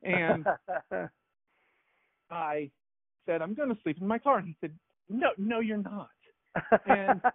[0.03, 0.45] And
[2.31, 2.69] I
[3.25, 4.37] said, I'm going to sleep in my car.
[4.39, 4.71] And he said,
[5.09, 6.09] No, no, you're not.
[6.85, 7.21] And-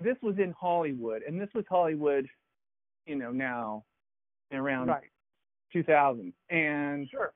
[0.00, 2.28] This was in Hollywood, and this was Hollywood,
[3.06, 3.84] you know, now
[4.52, 5.02] around right.
[5.72, 6.32] 2000.
[6.50, 7.32] And Sure.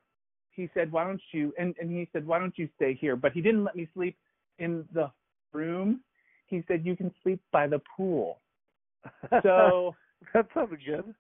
[0.53, 1.53] he said, Why don't you?
[1.59, 3.17] And, and he said, Why don't you stay here?
[3.17, 4.17] But he didn't let me sleep
[4.59, 5.11] in the
[5.53, 6.03] room.
[6.47, 8.41] He said, You can sleep by the pool.
[9.43, 9.97] So
[10.33, 11.15] that sounded good.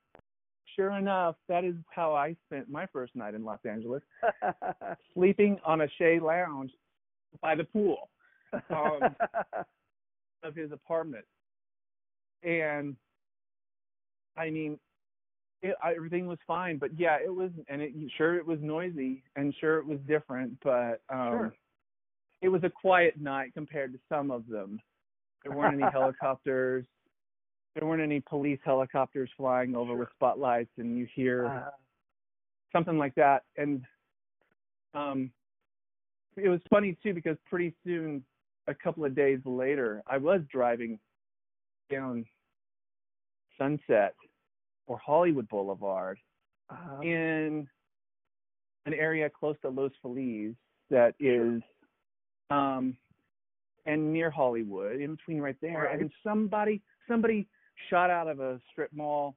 [0.76, 4.02] Sure enough, that is how I spent my first night in Los Angeles,
[5.14, 6.70] sleeping on a chaise lounge
[7.40, 8.08] by the pool.
[8.70, 9.16] Um,
[10.42, 11.24] of his apartment.
[12.42, 12.96] And
[14.36, 14.78] I mean,
[15.62, 19.22] it, I, everything was fine, but yeah, it was, and it sure it was noisy,
[19.36, 21.54] and sure it was different, but um, Sure.
[22.40, 24.80] it was a quiet night compared to some of them.
[25.44, 26.86] There weren't any helicopters.
[27.74, 31.70] There weren't any police helicopters flying over with spotlights, and you hear Uh,
[32.72, 33.44] something like that.
[33.56, 33.84] And
[34.94, 35.30] um,
[36.36, 38.24] it was funny too because pretty soon,
[38.66, 40.98] a couple of days later, I was driving
[41.90, 42.24] down
[43.58, 44.14] Sunset
[44.86, 46.18] or Hollywood Boulevard
[46.70, 47.68] uh, in
[48.86, 50.54] an area close to Los Feliz
[50.90, 51.62] that is
[52.50, 52.96] um
[53.84, 55.84] and near Hollywood, in between right there.
[55.84, 56.00] Right.
[56.00, 57.48] And somebody somebody
[57.90, 59.34] shot out of a strip mall,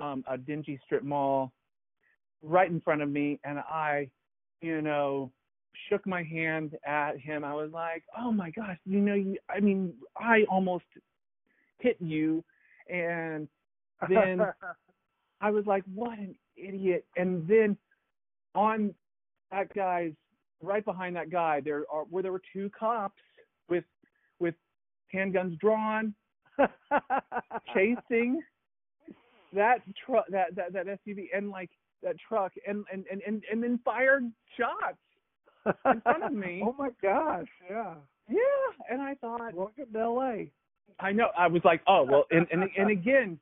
[0.00, 1.52] um, a dingy strip mall
[2.42, 4.08] right in front of me and I,
[4.60, 5.30] you know,
[5.88, 7.44] shook my hand at him.
[7.44, 10.84] I was like, Oh my gosh, you know you I mean, I almost
[11.78, 12.44] hit you
[12.88, 13.48] and
[14.08, 14.40] then
[15.40, 17.04] I was like, what an idiot.
[17.16, 17.76] And then
[18.54, 18.94] on
[19.50, 20.12] that guy's
[20.62, 23.20] right behind that guy, there are where there were two cops
[23.68, 23.84] with
[24.38, 24.54] with
[25.14, 26.14] handguns drawn,
[27.74, 28.40] chasing
[29.52, 31.70] that truck that, that that SUV and like
[32.02, 34.24] that truck and and and and, and then fired
[34.56, 34.98] shots
[35.66, 36.62] in front of me.
[36.66, 37.94] oh my gosh, yeah.
[38.28, 38.38] Yeah.
[38.90, 40.32] And I thought Welcome to LA.
[40.98, 41.28] I know.
[41.36, 43.38] I was like, oh well, and and and again,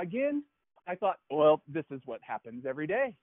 [0.00, 0.42] again,
[0.86, 3.14] I thought, well, this is what happens every day.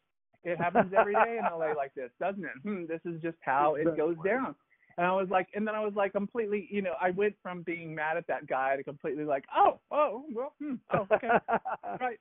[0.44, 2.52] It happens every day in LA like this, doesn't it?
[2.64, 4.56] Hmm, this is just how it goes down.
[4.98, 7.62] And I was like, and then I was like, completely, you know, I went from
[7.64, 11.30] being mad at that guy to completely like, oh, oh, well, hmm, oh, okay,
[12.00, 12.20] right,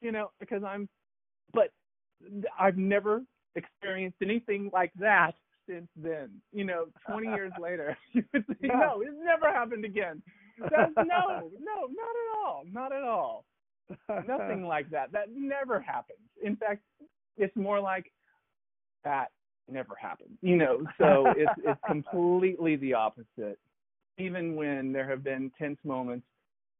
[0.00, 0.88] you know, because I'm,
[1.52, 1.72] but
[2.58, 3.22] I've never
[3.56, 5.32] experienced anything like that
[5.68, 6.30] since then.
[6.52, 8.80] You know, 20 years later, you would think, Yeah.
[8.80, 10.22] no, it's never happened again.
[10.58, 11.04] That's, no,
[11.58, 13.44] no, not at all, not at all.
[14.28, 15.10] Nothing like that.
[15.12, 16.18] That never happens.
[16.42, 16.82] In fact,
[17.36, 18.12] it's more like
[19.04, 19.30] that
[19.72, 20.36] never happened.
[20.42, 23.58] You know, so it's it's completely the opposite.
[24.18, 26.26] Even when there have been tense moments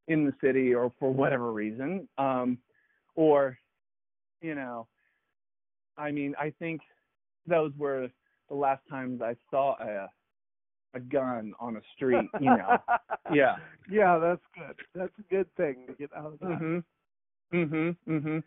[0.08, 2.58] in the city or for whatever reason, um,
[3.14, 3.58] or
[4.42, 4.86] you know,
[5.96, 6.80] I mean, I think
[7.46, 8.08] those were
[8.48, 10.10] the last times I saw a
[10.94, 12.28] a gun on a street.
[12.40, 12.76] You know,
[13.32, 13.56] yeah.
[13.88, 14.76] Yeah, that's good.
[14.94, 16.48] That's a good thing to get out of that.
[16.48, 16.84] Mhm.
[17.52, 17.96] Mhm.
[18.08, 18.42] Mhm.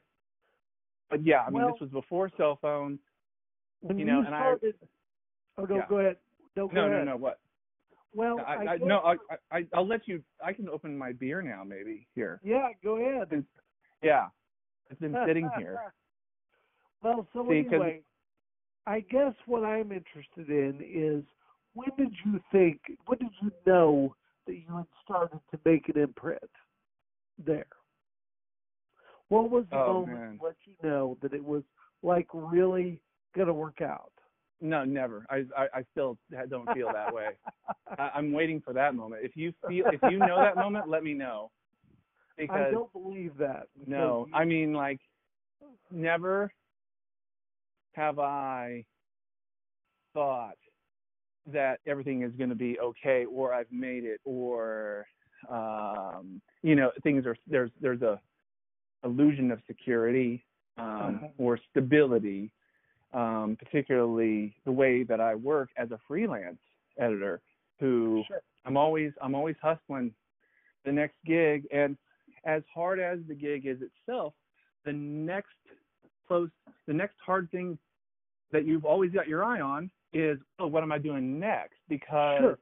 [1.10, 3.00] But yeah, I mean, Well- this was before cell phones.
[3.84, 4.56] When You know, and I-
[5.58, 5.86] oh no, Yeah.
[5.88, 6.18] go ahead.
[6.56, 7.06] No, go No, no, ahead.
[7.08, 7.18] no.
[7.18, 7.40] What?
[8.16, 9.16] Well, I, I, I, no, I,
[9.52, 10.24] I, I'll let you.
[10.44, 12.40] I can open my beer now, maybe here.
[12.44, 13.44] Yeah, go ahead.
[14.02, 14.28] Yeah,
[14.90, 15.80] it's been sitting here.
[17.04, 18.02] well, so See, anyway,
[18.86, 21.26] I guess what I'm interested in is
[21.74, 24.16] when did you think, when did you know
[24.46, 26.40] that you had started to make an imprint
[27.44, 27.66] there?
[29.30, 30.40] What was the Oh, moment man.
[30.44, 31.64] let you know that it was
[32.04, 33.02] like really
[33.36, 34.12] going to work out?
[34.62, 35.26] No, never.
[35.30, 36.18] I, I, I still
[36.50, 37.30] don't feel that way.
[37.98, 39.24] I, I'm waiting for that moment.
[39.26, 41.52] If you feel, if you know that moment, let me know.
[42.50, 43.68] I don't believe that.
[43.88, 45.00] no, I mean like,
[45.92, 46.52] never
[47.94, 48.84] have I
[50.14, 50.58] thought
[51.52, 55.06] that everything is going to be okay, or I've made it, or
[55.50, 58.20] um, you know, things are there's there's a
[59.04, 60.44] illusion of security
[60.78, 61.28] um, Uh-huh.
[61.38, 62.52] or stability,
[63.14, 66.60] um, particularly the way that I work as a freelance
[66.98, 67.42] editor,
[67.80, 68.42] who Sure.
[68.66, 70.14] I'm always I'm always hustling
[70.86, 71.98] the next gig, and
[72.46, 74.34] as hard as the gig is itself,
[74.86, 75.50] the next
[76.28, 76.50] close
[76.88, 77.78] the next hard thing
[78.52, 82.40] that you've always got your eye on is oh what am I doing next because
[82.40, 82.60] Sure.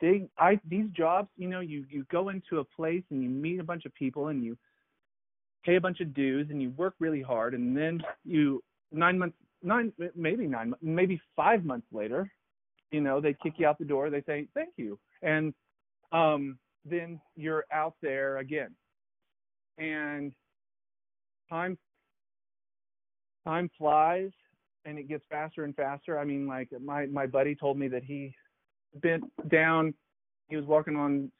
[0.00, 3.60] they I these jobs you know you you go into a place and you meet
[3.60, 4.56] a bunch of people and you
[5.64, 9.36] pay a bunch of dues and you work really hard and then you nine months
[9.62, 12.30] nine maybe nine maybe five months later
[12.90, 14.98] you know they kick you out the door they say thank you.
[15.22, 15.52] And
[16.12, 18.74] um then you're out there again.
[19.76, 20.32] And
[21.50, 21.78] time
[23.44, 24.30] time flies
[24.84, 26.18] and it gets faster and faster.
[26.18, 28.34] I mean like my my buddy told me that he
[28.96, 29.94] bent down
[30.48, 31.30] he was walking on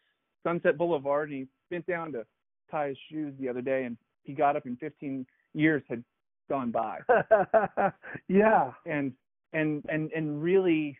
[0.42, 2.24] sunset boulevard and he bent down to
[2.70, 6.04] tie his shoes the other day and he got up in 15 years had
[6.48, 6.98] gone by
[8.28, 8.72] yeah.
[8.86, 9.12] and
[9.52, 10.96] and and and really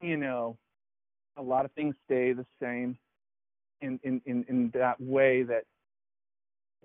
[0.00, 0.56] you know
[1.36, 2.96] a lot of things stay the same
[3.80, 5.64] in in in, in that way that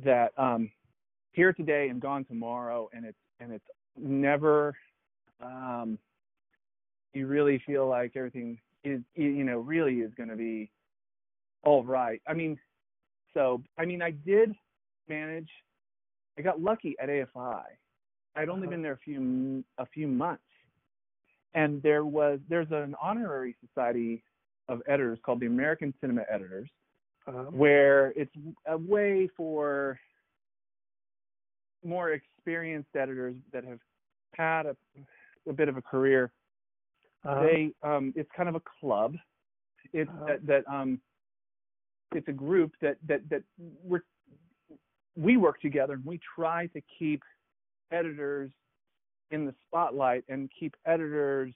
[0.04, 0.72] that um
[1.32, 3.66] here today and gone tomorrow and it's and it's
[3.98, 4.76] never
[5.42, 5.98] um
[7.14, 10.70] you really feel like everything is you know really is going to be
[11.64, 12.58] all right i mean
[13.34, 14.54] so i mean i did
[15.10, 15.50] manage
[16.38, 17.64] i got lucky at afi
[18.36, 18.72] i'd only Uh-huh.
[18.72, 20.44] been there a few a few months.
[21.54, 24.24] And there was there's an honorary society
[24.70, 26.70] of editors called the american cinema editors
[27.28, 28.32] Um, where it's
[28.68, 30.00] a way for
[31.84, 33.80] more experienced editors that have
[34.36, 34.76] had a,
[35.50, 36.32] a bit of a career.
[37.28, 39.16] Uh, they um it's kind of a club.
[39.94, 40.26] It's Uh-huh.
[40.28, 41.00] that that um
[42.14, 43.44] it's a group that that that
[43.84, 44.04] we're
[45.18, 47.22] we work together and we try to keep
[47.92, 48.52] editors
[49.32, 51.54] in the spotlight and keep editors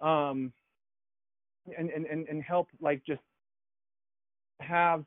[0.00, 0.52] um
[1.78, 3.20] and and and, and help like just
[4.60, 5.04] have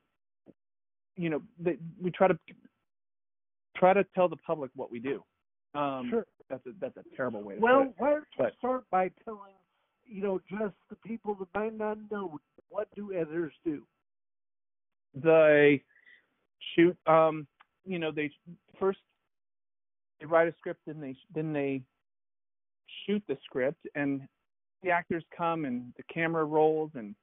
[1.17, 1.41] you know
[2.01, 2.37] we try to
[3.75, 5.23] try to tell the public what we do
[5.73, 6.25] um sure.
[6.49, 9.53] that's a that's a terrible way to Well, why don't you but- start by telling,
[10.05, 13.83] you know, just the people that might not know what do editors do?
[15.15, 15.81] they
[16.75, 17.47] shoot um
[17.85, 18.31] you know they
[18.79, 18.99] first
[20.19, 21.81] they write a script and they then they
[23.05, 24.21] shoot the script and
[24.83, 27.15] the actors come and the camera rolls and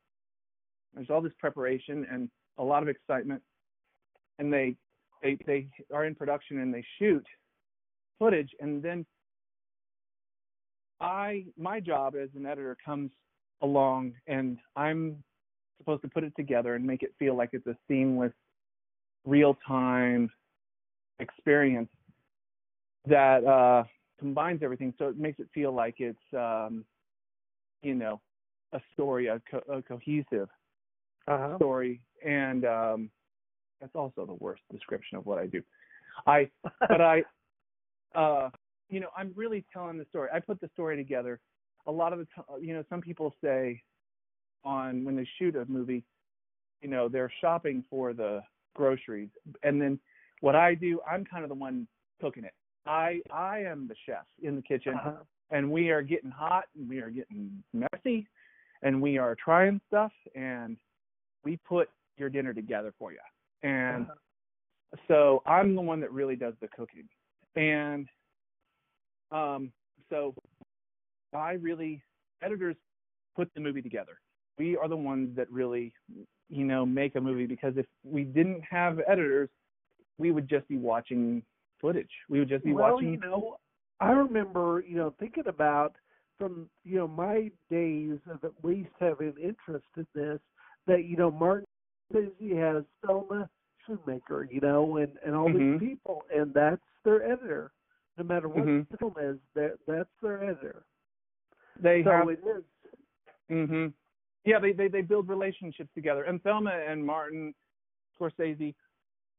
[0.94, 3.42] there's all this preparation and a lot of excitement.
[4.38, 4.77] And they
[5.22, 7.25] they they are in production and they shoot
[8.18, 9.07] footage and then
[11.01, 13.11] I my job as an editor comes
[13.62, 15.22] along and I'm
[15.79, 18.33] supposed to put it together and make it feel like it's a seamless
[19.25, 20.31] real time
[21.22, 21.88] experience
[23.06, 23.85] that uh
[24.18, 26.85] combines everything so it makes it feel like it's um
[27.82, 28.20] you know
[28.72, 30.48] a story a, co- a cohesive
[31.28, 31.56] Uh-huh.
[31.56, 33.11] story and um
[33.80, 35.62] that's also the worst description of what I do
[36.26, 36.50] I
[36.88, 37.22] but I,
[38.14, 38.50] uh,
[38.88, 40.28] you know, I'm really telling the story.
[40.32, 41.40] I put the story together.
[41.87, 43.82] A lot of the time, you know, some people say
[44.64, 46.04] on when they shoot a movie,
[46.81, 48.42] you know, they're shopping for the
[48.75, 49.31] groceries,
[49.62, 49.98] and then
[50.43, 51.87] what I do, I'm kind of the one
[52.21, 52.53] cooking it.
[52.85, 55.25] I I am the chef in the kitchen, Uh-huh.
[55.51, 58.27] and we are getting hot, and we are getting messy,
[58.83, 60.77] and we are trying stuff, and
[61.45, 61.88] we put
[62.19, 63.19] your dinner together for you.
[63.63, 64.99] And Uh-huh.
[65.09, 67.09] so I'm the one that really does the cooking.
[67.57, 68.09] And
[69.31, 69.73] um
[70.11, 70.35] so
[71.35, 72.03] I really
[72.43, 72.77] editors
[73.37, 74.21] put the movie together.
[74.59, 75.93] We are the ones that really
[76.49, 79.49] you know make a movie because if we didn't have editors,
[80.19, 81.42] we would just be watching
[81.81, 82.10] footage.
[82.29, 83.56] We would just be well, watching you know,
[84.00, 85.94] I remember, you know, thinking about
[86.38, 90.40] from you know my days of at least having interest in this
[90.87, 91.67] that you know Martin
[92.13, 93.48] Scorsese has Thelma
[93.88, 95.79] Schoonmaker, you know, and and all Mhm.
[95.81, 97.73] these people, and that's their editor.
[98.19, 98.87] No matter what Mhm.
[98.90, 100.85] the film is, that that's their editor.
[101.81, 102.65] They so have it is.
[103.48, 103.87] hmm
[104.44, 106.25] Yeah, they, they they build relationships together.
[106.25, 107.54] And Thelma and Martin
[108.19, 108.75] Scorsese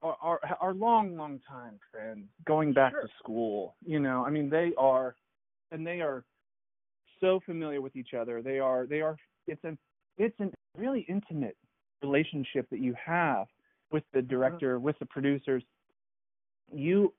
[0.04, 3.02] are are, are long, long time friends, going back Sure.
[3.04, 3.76] to school.
[3.86, 5.16] You know, I mean, they are,
[5.72, 6.24] and they are
[7.20, 8.42] so familiar with each other.
[8.42, 9.18] They are they are.
[9.48, 9.78] It's an
[10.18, 11.58] it's a really intimate
[12.02, 13.48] relationship that you have
[13.92, 15.64] with the director, with the producers.
[16.72, 17.14] You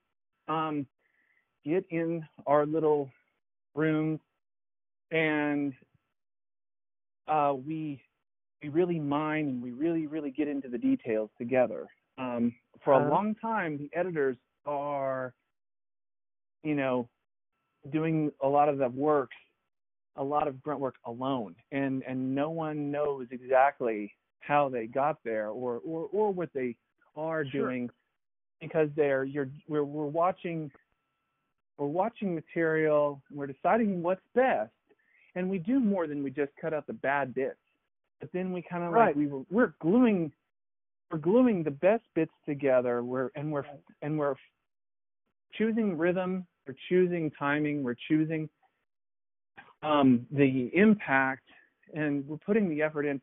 [0.47, 0.85] um
[1.65, 3.09] get in our little
[3.73, 4.19] room
[5.11, 5.73] and
[7.27, 8.01] uh, we
[8.61, 11.87] we really mine and we really really get into the details together.
[12.17, 12.53] Um,
[12.85, 13.09] for a Uh-huh.
[13.09, 15.33] long time, the editors are,
[16.63, 17.09] you know,
[17.91, 19.31] doing a lot of the work,
[20.15, 25.17] a lot of grunt work alone, and and no one knows exactly how they got
[25.25, 26.75] there or or or what they
[27.17, 27.67] are Sure.
[27.67, 27.89] doing
[28.61, 30.71] because they're you're we're we're watching
[31.77, 34.71] we're watching material and we're deciding what's best
[35.35, 37.57] and we do more than we just cut out the bad bits
[38.21, 39.07] but then we kind of Right.
[39.07, 40.31] like we were we're gluing
[41.11, 43.03] we're gluing the best bits together.
[43.03, 43.65] We're and we're
[44.01, 44.35] and we're
[45.53, 48.49] choosing rhythm we're choosing timing we're choosing
[49.83, 51.47] um the impact
[51.93, 53.21] and we're putting the effort in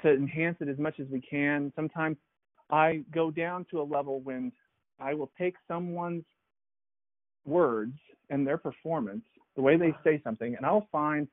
[0.00, 1.72] to, enhance it as much as we can.
[1.76, 2.16] Sometimes
[2.70, 4.50] i go down to a level when
[5.00, 6.24] i will take someone's
[7.44, 7.98] words
[8.30, 9.24] and their performance
[9.56, 11.26] the way they say something and i'll find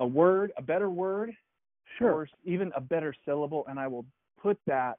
[0.00, 1.30] a word a better word
[1.98, 2.12] Sure.
[2.12, 4.04] or even a better syllable, and I will
[4.44, 4.98] put that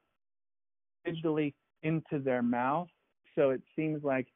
[1.06, 2.88] digitally into their mouth,
[3.36, 4.26] so it seems like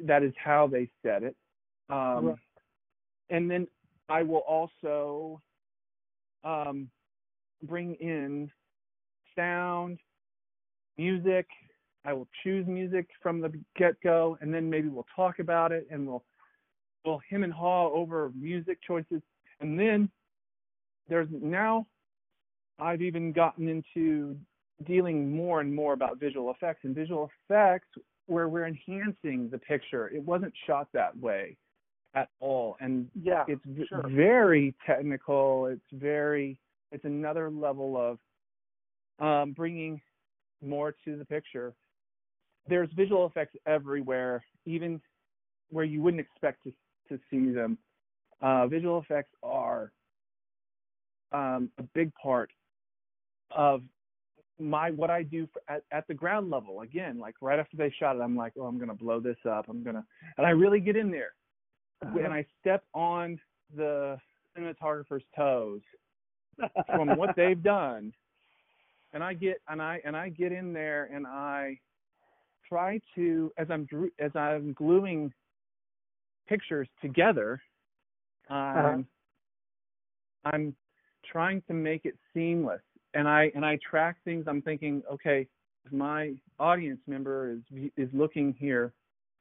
[0.00, 1.36] that is how they said it.
[1.88, 2.36] Um, Right.
[3.30, 3.66] And then
[4.08, 5.40] I will also
[6.44, 6.88] um,
[7.62, 8.50] bring in
[9.34, 9.98] sound,
[10.96, 11.46] music.
[12.04, 16.06] I will choose music from the get-go, and then maybe we'll talk about it, and
[16.06, 16.24] we'll
[17.04, 19.22] we'll him and haw over music choices,
[19.60, 20.08] and then
[21.08, 21.86] there's now
[22.78, 24.36] I've even gotten into
[24.84, 27.88] dealing more and more about visual effects and visual effects
[28.26, 30.08] where we're enhancing the picture.
[30.08, 31.56] It wasn't shot that way
[32.14, 33.44] at all, and Yeah.
[33.48, 34.02] it's v- sure.
[34.08, 35.66] very technical.
[35.66, 36.58] It's very
[36.92, 38.18] it's another level of
[39.18, 40.00] um, bringing
[40.62, 41.74] more to the picture.
[42.68, 45.00] There's visual effects everywhere, even
[45.70, 46.72] where you wouldn't expect to
[47.08, 47.78] to see them.
[48.40, 49.92] Uh, visual effects are
[51.32, 52.50] um, a big part
[53.50, 53.82] of
[54.58, 56.80] my what I do for, at, at the ground level.
[56.80, 59.66] Again, like right after they shot it, I'm like, oh, I'm gonna blow this up.
[59.68, 60.04] I'm gonna,
[60.38, 61.32] and I really get in there
[62.02, 62.18] Uh-huh.
[62.24, 63.38] and I step on
[63.74, 64.18] the
[64.56, 65.80] cinematographer's toes
[66.86, 68.12] from what they've done,
[69.12, 71.78] and I get and I and I get in there and I
[72.68, 73.86] try to as I'm
[74.18, 75.32] as I'm gluing
[76.48, 77.60] pictures together,
[78.48, 79.06] I'm
[80.44, 80.74] I'm
[81.30, 82.82] trying to make it seamless,
[83.16, 84.44] and I and I track things.
[84.46, 85.46] I'm thinking, okay,
[85.84, 88.92] if my audience member is is looking here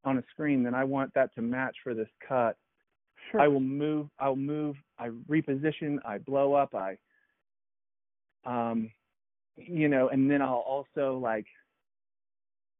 [0.05, 2.57] on a screen, then I want that to match for this cut.
[3.31, 3.41] Sure.
[3.41, 4.07] I will move.
[4.19, 4.77] I'll move.
[4.97, 5.97] I reposition.
[6.05, 6.73] I blow up.
[6.73, 6.97] I,
[8.45, 8.89] um,
[9.57, 11.47] you know, and then I'll also like,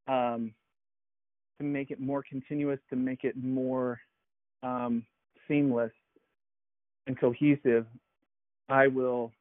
[0.08, 0.52] um,
[1.58, 4.00] to make it more continuous, to make it more,
[4.62, 5.04] um,
[5.48, 5.92] seamless
[7.06, 7.86] and cohesive.
[8.68, 9.32] I will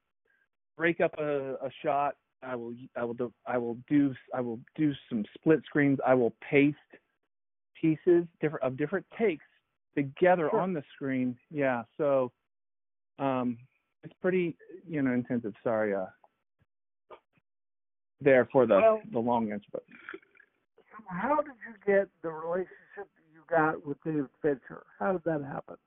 [0.77, 2.15] break up a, a shot.
[2.43, 2.73] I will.
[2.95, 3.33] I will do.
[3.47, 4.13] I will do.
[4.33, 5.99] I will do some split screens.
[6.05, 6.77] I will paste
[7.79, 9.45] pieces different of different takes
[9.95, 10.61] together Sure.
[10.61, 11.37] on the screen.
[11.49, 12.31] Yeah, so
[13.19, 13.57] um
[14.03, 14.55] it's pretty,
[14.87, 15.53] you know, intensive.
[15.63, 16.05] Sorry, uh
[18.21, 19.83] there for the Well- the long answer, but
[20.77, 24.83] So how did you get the relationship that you got with David Fincher?
[24.99, 25.77] How did that happen?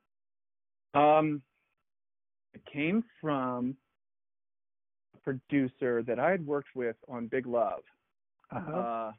[0.94, 1.42] um
[2.54, 3.76] it came from
[5.28, 7.82] producer that I had worked with on Big Love.
[8.50, 8.72] Uh-huh.
[8.72, 9.12] Uh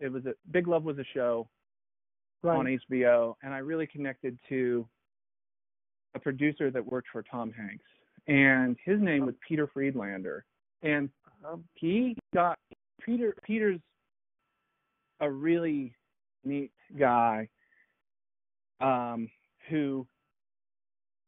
[0.00, 1.48] it was a Big Love was a show
[2.42, 2.56] right.
[2.56, 4.86] on HBO, and I really connected to
[6.14, 7.84] a producer that worked for Tom Hanks,
[8.26, 10.44] and his name was Peter Friedlander,
[10.82, 11.08] and
[11.44, 12.58] Um, he got
[13.04, 13.34] Peter.
[13.44, 13.80] Peter's
[15.20, 15.94] a really
[16.44, 17.48] neat guy,
[18.80, 19.30] um,
[19.68, 20.06] who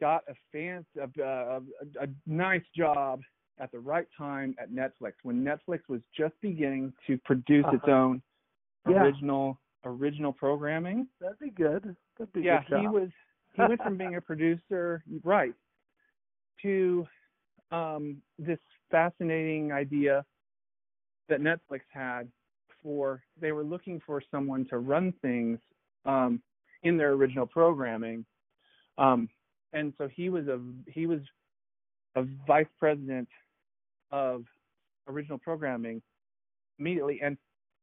[0.00, 1.60] got a fan a, a,
[2.00, 3.20] a nice job
[3.58, 7.92] at the right time at Netflix when Netflix was just beginning to produce its Uh-huh.
[7.92, 8.22] own
[8.86, 9.02] Yeah.
[9.02, 11.94] original original programming that'd be good.
[12.16, 13.10] That'd be yeah good he was
[13.54, 15.54] he went from being a producer, right,
[16.62, 17.06] to
[17.70, 18.58] um, this
[18.90, 20.24] fascinating idea
[21.28, 22.30] that Netflix had
[22.82, 25.58] for they were looking for someone to run things
[26.04, 26.42] um,
[26.82, 28.24] in their original programming,
[28.98, 29.28] um,
[29.72, 31.20] and so he was a he was
[32.16, 33.28] a vice president
[34.10, 34.44] of
[35.08, 36.02] original programming
[36.78, 37.36] immediately, and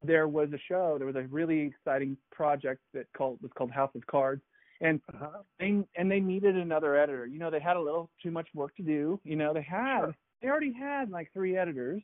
[0.04, 3.92] there was a show, there was a really exciting project that called was called House
[3.96, 4.42] of Cards,
[4.82, 5.44] and Uh-huh.
[5.60, 7.26] they and they needed another editor.
[7.28, 9.20] You know, they had a little too much work to do.
[9.24, 10.16] You know, they had Sure.
[10.42, 12.02] they already had like three editors,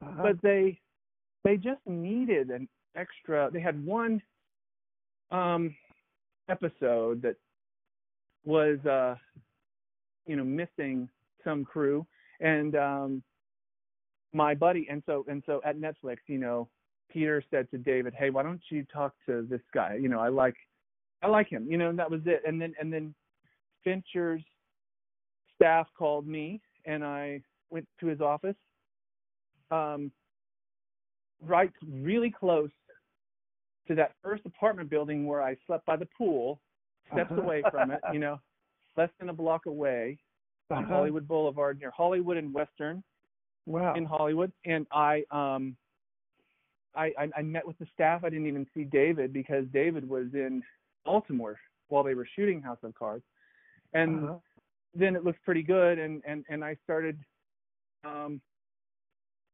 [0.00, 0.22] Uh-huh.
[0.22, 0.80] but they
[1.42, 3.50] they just needed an extra.
[3.52, 4.22] They had one
[5.30, 5.74] um
[6.48, 7.36] episode that
[8.44, 9.16] was uh
[10.26, 11.08] you know missing
[11.42, 12.06] some crew
[12.40, 13.22] and um
[14.34, 16.68] my buddy and so and so at Netflix, you know,
[17.08, 19.94] Peter said to David, "Hey, why don't you talk to this guy?
[19.94, 20.56] You know, I like
[21.22, 22.42] I like him." You know, and that was it.
[22.46, 23.14] And then and then
[23.84, 24.42] Fincher's
[25.54, 28.56] staff called me and I went to his office
[29.70, 30.10] um
[31.46, 32.70] right really close
[33.88, 36.58] to that first apartment building where I slept by the pool,
[37.12, 38.40] steps away from it, you know,
[38.96, 40.18] less than a block away
[40.70, 40.94] on Uh-huh.
[40.94, 43.02] Hollywood Boulevard near Hollywood and Western
[43.66, 43.94] Wow.
[43.96, 45.76] in Hollywood, and I um
[46.94, 48.24] I, I I met with the staff.
[48.24, 50.62] I didn't even see David because David was in
[51.04, 51.58] Baltimore
[51.88, 53.24] while they were shooting House of Cards,
[53.92, 54.38] and Uh-huh.
[54.94, 57.18] then it looked pretty good, and and and I started
[58.04, 58.40] um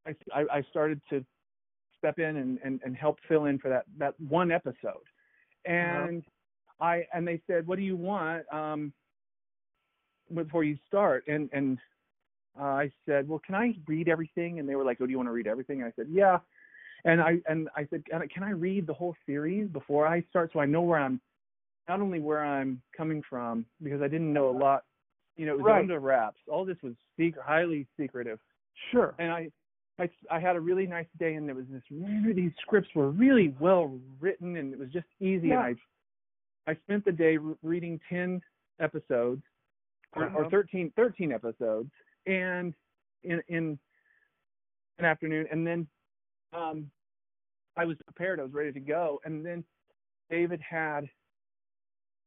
[0.07, 1.25] I I, I started to
[1.99, 5.05] step in and, and and help fill in for that that one episode,
[5.65, 6.23] and
[6.81, 8.93] I and they said, what do you want um
[10.35, 11.79] before you start and and
[12.59, 15.17] uh, I said, "Well, can I read everything?" And they were like, "Oh, do you
[15.19, 16.39] want to read everything?" And I said, "Yeah."
[17.05, 20.23] And I and I said, "Can I- "Can I read the whole series before I
[20.31, 21.21] start, so I know where I'm,
[21.89, 24.85] not only where I'm coming from, because I didn't know a lot.
[25.37, 25.81] You know, it was Right.
[25.81, 26.41] under wraps.
[26.49, 28.39] All this was secret, highly secretive.
[28.91, 29.15] Sure.
[29.19, 29.51] And I,
[29.99, 31.83] I, I had a really nice day, and there was this.
[31.91, 35.49] Really, these scripts were really well written, and it was just easy.
[35.49, 35.67] Yeah.
[35.69, 35.79] And
[36.67, 38.43] I, I spent the day re- reading ten
[38.81, 39.43] episodes,
[40.15, 40.51] or, or Uh-huh.
[40.51, 41.91] 13, 13 episodes,
[42.31, 42.75] and
[43.25, 43.79] in in
[44.99, 45.87] an afternoon, and then
[46.53, 46.91] um,
[47.77, 48.41] I was prepared.
[48.41, 49.65] I was ready to go, and then
[50.31, 51.09] David had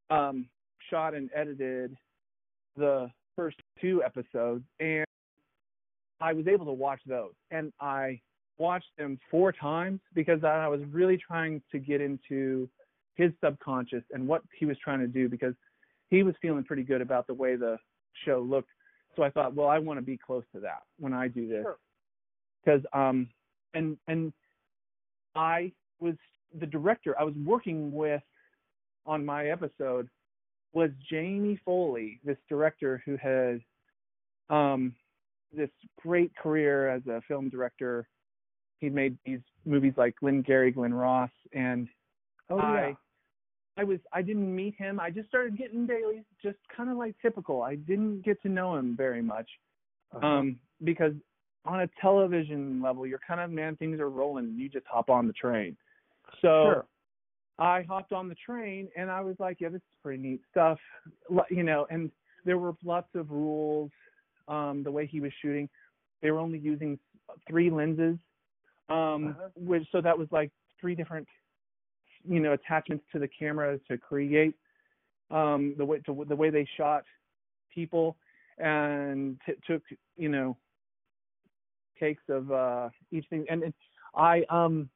[0.09, 0.47] um,
[0.89, 1.95] shot and edited
[2.75, 5.05] the first two episodes, and
[6.19, 8.19] I was able to watch those, and I
[8.57, 12.69] watched them four times because I was really trying to get into
[13.15, 15.53] his subconscious and what he was trying to do because
[16.09, 17.77] he was feeling pretty good about the way the
[18.25, 18.69] show looked.
[19.15, 21.63] So I thought, well, I want to be close to that when I do this,
[21.63, 21.77] Sure.
[22.63, 23.29] because um,
[23.73, 24.33] and and
[25.35, 26.15] I was
[26.59, 28.21] the director I was working with
[29.05, 30.07] on my episode
[30.73, 33.61] was Jamie Foley, this director who had
[34.49, 34.93] um
[35.55, 35.69] this
[36.01, 38.07] great career as a film director.
[38.79, 41.87] He made these movies like Glenn Gary, Glen Ross, and
[42.49, 42.63] Oh yeah.
[42.63, 42.95] I
[43.77, 44.99] I was I didn't meet him.
[44.99, 47.63] I just started getting dailies, just kind of like typical.
[47.63, 49.49] I didn't get to know him very much,
[50.15, 50.25] Uh-huh.
[50.25, 51.13] um, because
[51.65, 55.09] on a television level, you're kind of man, things are rolling, and you just hop
[55.09, 55.75] on the train.
[56.41, 56.85] So Sure.
[57.57, 60.79] I hopped on the train, and I was like, yeah, this is pretty neat stuff,
[61.49, 61.87] you know.
[61.89, 62.11] And
[62.45, 63.91] there were lots of rules.
[64.47, 65.69] Um, the way he was shooting,
[66.21, 66.99] they were only using
[67.47, 68.17] three lenses,
[68.89, 69.49] um, Uh-huh.
[69.55, 70.51] which so that was like
[70.81, 71.27] three different
[72.27, 74.55] you know attachments to the camera to create
[75.31, 77.03] um the way to, the way they shot
[77.73, 78.15] people
[78.57, 79.81] and t- took
[80.17, 80.55] you know
[81.99, 83.45] takes of uh each thing.
[83.49, 83.73] And, and
[84.15, 84.89] i um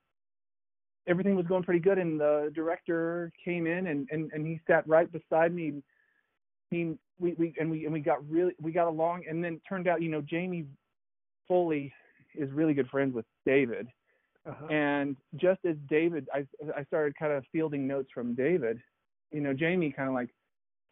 [1.08, 4.88] everything was going pretty good and the director came in and and, and he sat
[4.88, 5.82] right beside me.
[6.70, 9.88] He we, we and we and we got really we got along and then turned
[9.88, 10.66] out you know jamie
[11.48, 11.94] foley
[12.36, 13.88] is really good friends with david
[14.48, 14.68] Uh-huh.
[14.68, 16.46] and just as David, I
[16.78, 18.80] I started kind of fielding notes from David.
[19.32, 20.30] You know, Jamie kind of like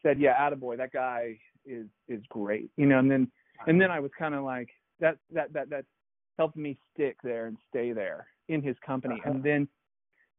[0.04, 3.32] said, "Yeah, attaboy, that guy is is great." You know, and then
[3.68, 5.86] and then I was kind of like that that that that
[6.38, 9.16] helped me stick there and stay there in his company.
[9.16, 9.32] Uh-huh.
[9.32, 9.68] And then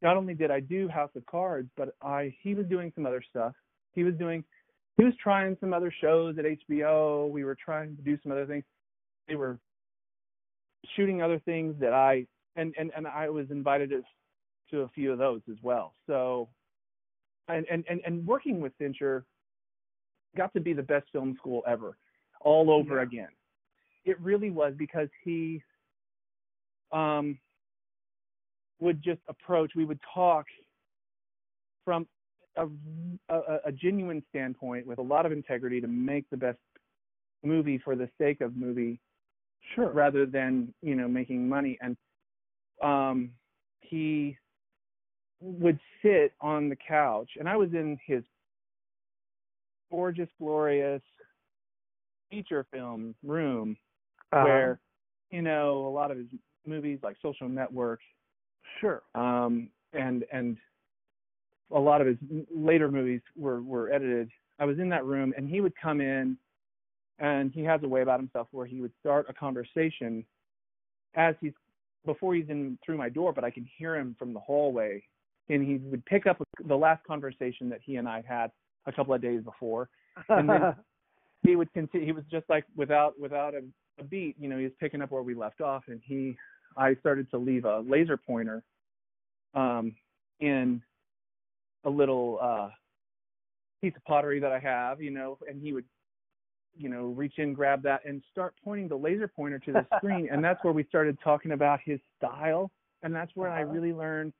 [0.02, 3.22] not only did I do House of Cards, but I he was doing some other
[3.28, 3.54] stuff.
[3.92, 4.44] He was doing
[4.96, 7.30] he was trying some other shows at HBO.
[7.30, 8.64] We were trying to do some other things.
[9.28, 9.58] They were
[10.94, 12.26] shooting other things that I
[12.56, 14.02] and and and I was invited to
[14.70, 15.94] to a few of those as well.
[16.06, 16.48] So
[17.48, 19.24] and and and, and working with Fincher
[20.36, 21.96] got to be the best film school ever,
[22.40, 23.02] all over Yeah.
[23.02, 23.28] again.
[24.04, 25.62] It really was because he
[26.92, 27.38] um
[28.80, 29.72] would just approach.
[29.74, 30.46] We would talk
[31.84, 32.06] from
[32.56, 32.66] a,
[33.28, 36.58] a, a genuine standpoint with a lot of integrity to make the best
[37.42, 39.00] movie for the sake of movie
[39.74, 39.90] Sure.
[39.92, 41.96] rather than you know making money and
[42.82, 43.30] um
[43.80, 44.36] he
[45.40, 48.22] would sit on the couch and i was in his
[49.90, 51.02] gorgeous glorious
[52.30, 53.76] feature film room
[54.32, 54.44] Uh-huh.
[54.44, 54.80] where
[55.30, 56.26] you know a lot of his
[56.66, 58.00] movies like social network
[58.80, 59.02] Sure.
[59.14, 60.56] um and and
[61.72, 62.16] a lot of his
[62.54, 66.36] later movies were were edited i was in that room and he would come in
[67.18, 70.24] and he has a way about himself where he would start a conversation
[71.14, 71.52] as he's
[72.06, 75.02] before he's in through my door but i can hear him from the hallway.
[75.48, 78.50] And he would pick up the last conversation that he and i had
[78.86, 79.88] a couple of days before.
[80.28, 80.74] And then-
[81.42, 83.62] he would continue he was just like without without a,
[84.00, 85.84] a beat you know he was picking up where we left off.
[85.88, 86.36] And he
[86.76, 88.64] i started to leave a laser pointer
[89.54, 89.94] um
[90.40, 90.82] in
[91.84, 92.68] a little uh
[93.80, 95.84] piece of pottery that i have you know and he would
[96.78, 100.28] you know reach in grab that and start pointing the laser pointer to the screen.
[100.30, 102.70] And that's where we started talking about his style.
[103.02, 103.72] And that's where i Uh-huh.
[103.72, 104.32] really learned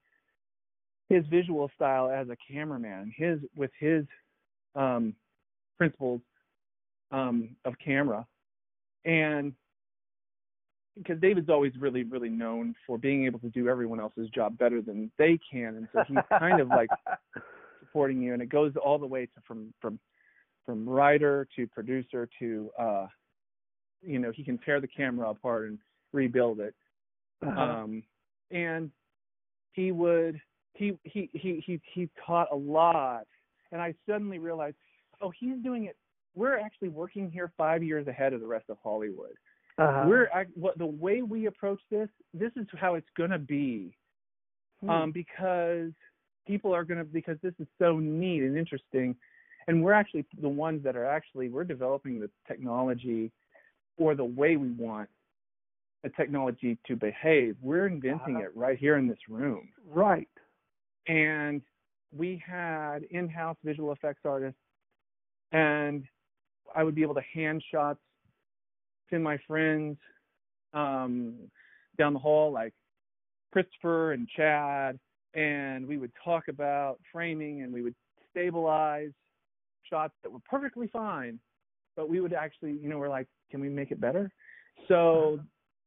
[1.08, 4.04] his visual style as a cameraman his with his
[4.74, 5.14] um
[5.78, 6.20] principles
[7.12, 8.26] um, of camera,
[9.04, 9.52] and
[10.96, 14.80] because David's always really, really known for being able to do everyone else's job better
[14.80, 16.90] than they can, and so he's kind of like
[17.80, 19.98] supporting you, and it goes all the way to from from
[20.66, 23.06] from writer to producer to uh,
[24.02, 25.78] you know he can tear the camera apart and
[26.12, 26.74] rebuild it,
[27.42, 27.60] Uh-huh.
[27.60, 28.02] um,
[28.50, 28.90] and
[29.72, 30.40] he would
[30.74, 33.26] he he he he he taught a lot,
[33.72, 34.76] and I suddenly realized,
[35.22, 35.96] oh, he's doing it.
[36.34, 39.32] We're actually working here five years ahead of the rest of Hollywood.
[39.78, 40.04] Uh-huh.
[40.06, 42.08] We're act- what the way we approach this.
[42.34, 43.96] This is how it's gonna be,
[44.80, 44.90] Hmm.
[44.90, 45.92] um, because
[46.46, 49.16] people are gonna because this is so neat and interesting,
[49.68, 53.32] and we're actually the ones that are actually we're developing the technology
[53.98, 55.08] or the way we want
[56.02, 57.56] the technology to behave.
[57.60, 60.28] We're inventing it right here in this room right.
[61.08, 61.62] and
[62.16, 64.58] we had in-house visual effects artists
[65.52, 66.04] and
[66.74, 68.00] i would be able to hand shots
[69.10, 69.96] to my friends
[70.74, 71.34] um
[71.98, 72.72] down the hall like
[73.52, 74.98] christopher and chad
[75.34, 77.94] and we would talk about framing and we would
[78.30, 79.12] stabilize
[79.88, 81.38] shots that were perfectly fine
[81.96, 84.30] but we would actually you know we're like can we make it better?
[84.88, 85.40] So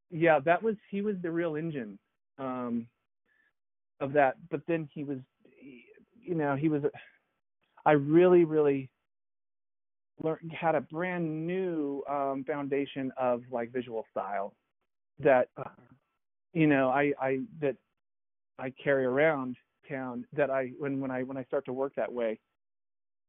[0.09, 1.99] yeah that was he was the real engine
[2.37, 2.87] um
[3.99, 4.35] of that.
[4.49, 5.19] But then he was
[6.21, 6.83] you know he was
[7.85, 8.89] i really really
[10.23, 14.53] learned had a brand new um foundation of like visual style
[15.19, 15.69] that Uh-huh.
[16.53, 17.75] you know i i that
[18.57, 19.55] i carry around
[19.87, 22.39] town that i when when i when i start to work that way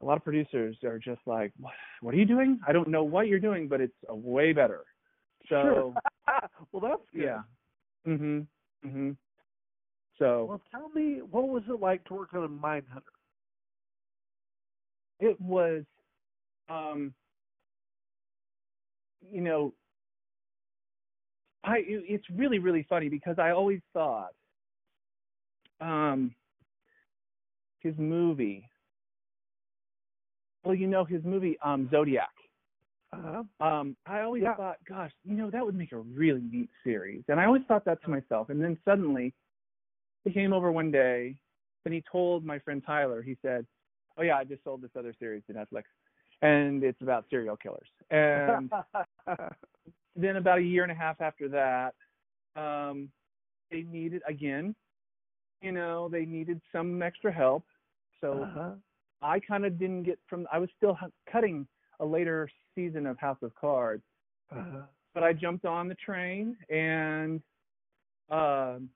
[0.01, 3.05] a lot of producers are just like what, what are you doing i don't know
[3.05, 4.85] what you're doing but it's a way better
[5.49, 5.95] so Sure.
[6.73, 7.23] well, that's good.
[7.23, 7.41] yeah
[8.07, 8.47] mhm
[8.85, 9.17] mhm
[10.19, 13.15] so Well, tell me, what was it like to work on a Mindhunter?
[15.21, 15.85] it was
[16.69, 17.13] um
[19.31, 19.73] you know
[21.65, 24.31] i it- it's really really funny because i always thought
[25.81, 26.35] um
[27.81, 28.69] his movie
[30.65, 32.31] well you know his movie um zodiac
[33.13, 33.43] Uh-huh.
[33.61, 34.55] um i always Yeah.
[34.57, 37.85] thought gosh you know that would make a really neat series and i always thought
[37.85, 39.33] that to myself and then suddenly
[40.25, 41.37] he came over one day
[41.85, 43.67] and he told my friend tyler he said
[44.19, 45.85] oh yeah i just sold this other series to netflix
[46.43, 48.71] and it's about serial killers and
[50.17, 51.95] then about a year and a half after that
[52.57, 53.09] um
[53.71, 54.75] they needed again
[55.63, 57.65] you know they needed some extra help
[58.21, 58.71] so uh-huh.
[59.23, 60.97] I kind of didn't get from i was still
[61.31, 61.67] cutting
[62.01, 64.03] a later season of house of cards
[64.53, 64.83] Uh-huh.
[65.15, 67.41] but I jumped on the train and
[68.31, 68.89] um,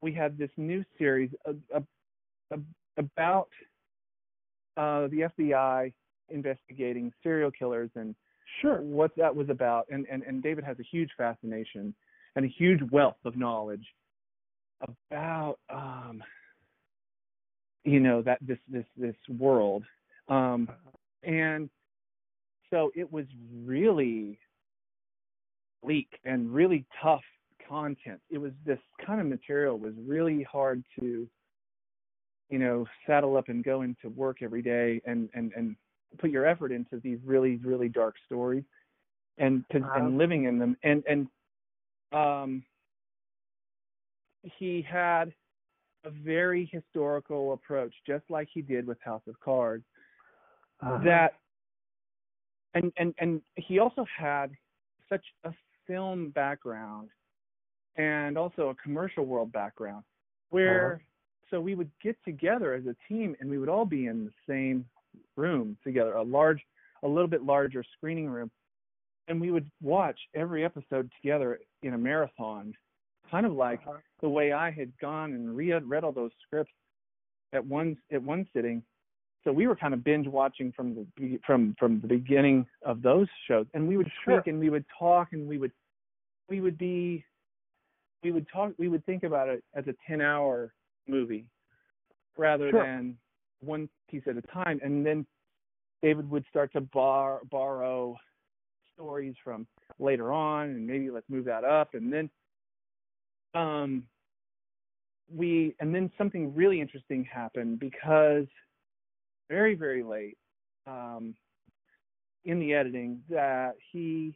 [0.00, 2.56] we had this new series uh, uh,
[2.98, 3.48] about
[4.76, 5.92] uh, the FBI
[6.30, 8.14] investigating serial killers and
[8.60, 8.80] Sure.
[8.82, 9.86] what that was about.
[9.90, 11.94] And, and, and David has a huge fascination
[12.36, 13.86] and a huge wealth of knowledge
[15.10, 16.22] about um,
[17.84, 19.84] you know that this this this world
[20.28, 20.68] um,
[21.22, 21.68] and
[22.70, 23.26] so it was
[23.64, 24.38] really
[25.82, 27.22] bleak and really tough
[27.68, 28.20] content.
[28.30, 31.28] It was this kind of material was really hard to,
[32.50, 35.76] you know, saddle up and go into work every day and and and
[36.18, 38.64] put your effort into these really really dark stories,
[39.38, 39.92] and to, Uh-huh.
[39.96, 40.76] and living in them.
[40.82, 41.28] And and
[42.12, 42.64] um,
[44.42, 45.32] he had
[46.04, 49.84] a very historical approach, just like he did with House of Cards.
[50.82, 50.98] Uh-huh.
[51.04, 51.34] That
[52.74, 54.50] and and and he also had
[55.08, 55.52] such a
[55.86, 57.08] film background
[57.96, 60.04] and also a commercial world background
[60.50, 61.02] where Uh-huh.
[61.50, 64.32] so we would get together as a team and we would all be in the
[64.48, 64.84] same
[65.36, 66.60] room together a large
[67.02, 68.50] a little bit larger screening room
[69.28, 72.72] and we would watch every episode together in a marathon
[73.30, 73.98] kind of like Uh-huh.
[74.22, 76.72] The way I had gone and read read all those scripts
[77.52, 78.82] at one at one sitting.
[79.44, 83.26] So we were kind of binge watching from the from from the beginning of those
[83.48, 84.40] shows, and we would Sure.
[84.40, 85.72] speak and we would talk and we would
[86.48, 87.24] we would be
[88.22, 90.72] we would talk we would think about it as a ten hour
[91.08, 91.44] movie
[92.38, 92.84] rather Sure.
[92.84, 93.18] than
[93.60, 95.26] one piece at a time, and then
[96.02, 98.16] David would start to bar, borrow
[98.94, 99.66] stories from
[99.98, 102.30] later on, and maybe let's move that up, and then
[103.54, 104.04] um
[105.34, 108.46] we and then something really interesting happened because
[109.48, 110.36] very very late
[110.86, 111.34] um
[112.44, 114.34] in the editing that he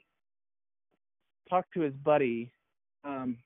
[1.49, 2.51] talked to his buddy
[3.05, 3.37] um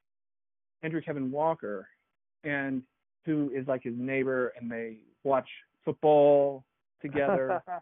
[0.83, 1.89] Andrew Kevin Walker
[2.45, 2.83] and
[3.27, 5.49] who is like his neighbor and they watch
[5.85, 6.65] football
[7.03, 7.63] together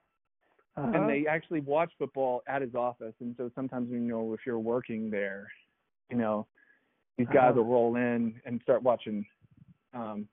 [0.77, 0.97] Uh-huh.
[0.97, 4.61] and they actually watch football at his office and so sometimes you know if you're
[4.61, 5.49] working there
[6.09, 6.47] you know
[7.17, 7.55] these guys Uh-huh.
[7.57, 9.27] will roll in and start watching
[9.95, 10.29] um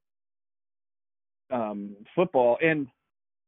[1.51, 2.87] um football and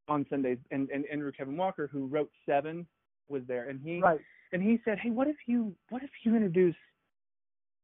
[0.08, 2.88] on Sundays and, and Andrew Kevin Walker who wrote Seven
[3.30, 4.20] was there and he right.
[4.54, 6.76] and he said hey what if you what if you introduce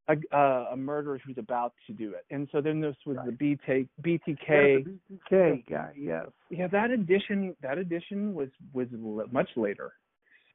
[0.08, 3.32] a uh, a murderer who's about to do it and so then this was the
[3.32, 4.98] BT, BTK Yeah, the
[5.32, 6.26] BTK guy, yes.
[6.50, 8.88] yeah that edition that edition was was
[9.32, 9.92] much later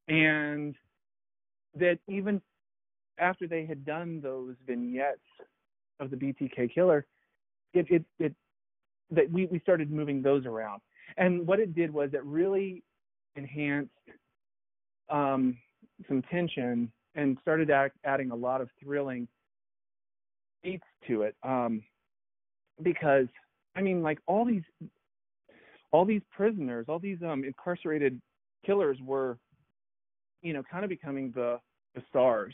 [0.07, 0.75] and
[1.75, 2.41] that even
[3.19, 5.19] after they had done those vignettes
[5.99, 7.05] of the btk killer
[7.73, 8.35] it it it
[9.11, 10.81] that we we started moving those around
[11.17, 12.83] and what it did was it really
[13.35, 13.91] enhanced
[15.09, 15.57] um
[16.07, 19.27] some tension and started act, adding a lot of thrilling
[20.63, 21.81] beats to it um
[22.83, 23.27] because
[23.75, 24.63] i mean like all these
[25.91, 28.21] all these prisoners, all these um incarcerated
[28.65, 29.37] killers were,
[30.41, 31.59] you know, kind of becoming the
[31.95, 32.53] the stars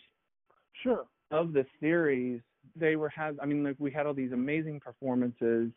[0.83, 1.05] Sure.
[1.31, 2.41] of the series.
[2.75, 5.71] They were had I mean like we had all these amazing performances.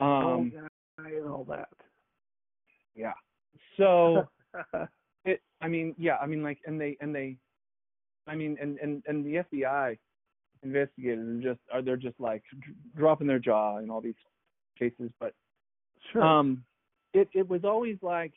[0.00, 0.50] Um oh,
[0.98, 1.68] guy and all that.
[2.94, 3.12] yeah.
[3.76, 4.28] So
[5.24, 7.36] it I mean, yeah, I mean like and they and they
[8.26, 9.98] I mean and and and the FBI
[10.62, 14.14] investigators are just are they're just like d- dropping their jaw in all these
[14.78, 15.34] cases but
[16.12, 16.22] sure.
[16.22, 16.64] Um,
[17.12, 18.32] it it was always like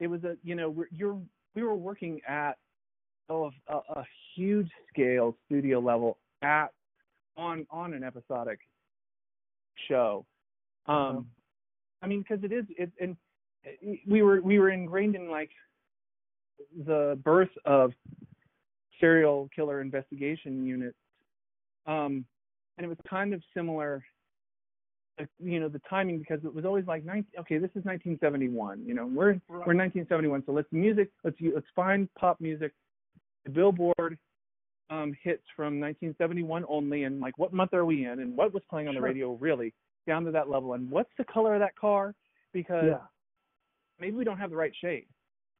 [0.00, 1.18] it was a you know we're, you're
[1.54, 2.56] we were working at
[3.28, 4.04] oh, a, a
[4.34, 6.68] huge scale studio level at
[7.36, 8.58] on on an episodic
[9.88, 10.24] show.
[10.86, 11.20] Um, Uh-huh.
[12.02, 13.16] I mean because it is it and
[14.06, 15.50] we were we were ingrained in like
[16.86, 17.92] the birth of
[19.00, 20.96] serial killer investigation units.
[21.86, 22.24] Um,
[22.78, 24.02] and it was kind of similar
[25.38, 28.94] you know the timing because it was always like 19, okay this is 1971 you
[28.94, 29.66] know we're Right.
[29.66, 32.72] we're 1971 so let's music let's let's find pop music
[33.44, 34.18] the billboard
[34.90, 38.62] um hits from 1971 only and like what month are we in and what was
[38.68, 39.72] playing on the radio really
[40.06, 42.14] down to that level and what's the color of that car?
[42.52, 42.98] Because yeah.
[44.00, 45.06] maybe we don't have the right shade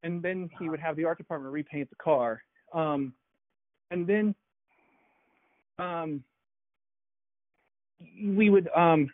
[0.03, 2.43] and then he would have the art department repaint the car.
[2.75, 3.15] Um
[3.91, 4.35] and then
[5.79, 6.23] um
[8.25, 9.09] we would um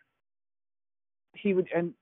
[1.35, 1.93] he would and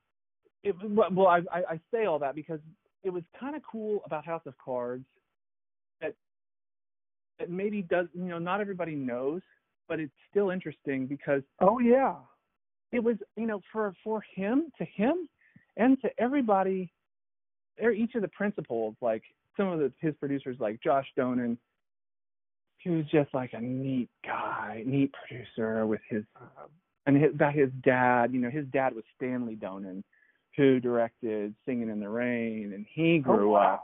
[0.63, 2.59] it well I, I say all that because
[3.03, 5.05] it was kind of cool about House of Cards
[7.39, 9.41] that maybe does you know not everybody knows
[9.87, 12.15] but it's still interesting because Oh yeah.
[12.91, 15.29] it was you know for for him to him
[15.77, 16.91] and to everybody
[17.83, 19.23] er- each of the principals like
[19.55, 21.57] some of the his producers like Josh Donen
[22.79, 26.23] he was just like a neat guy neat producer with his
[27.05, 30.03] and his, about his dad you know his dad was Stanley Donen
[30.55, 33.75] who directed Singing in the Rain and he grew wow.
[33.75, 33.81] up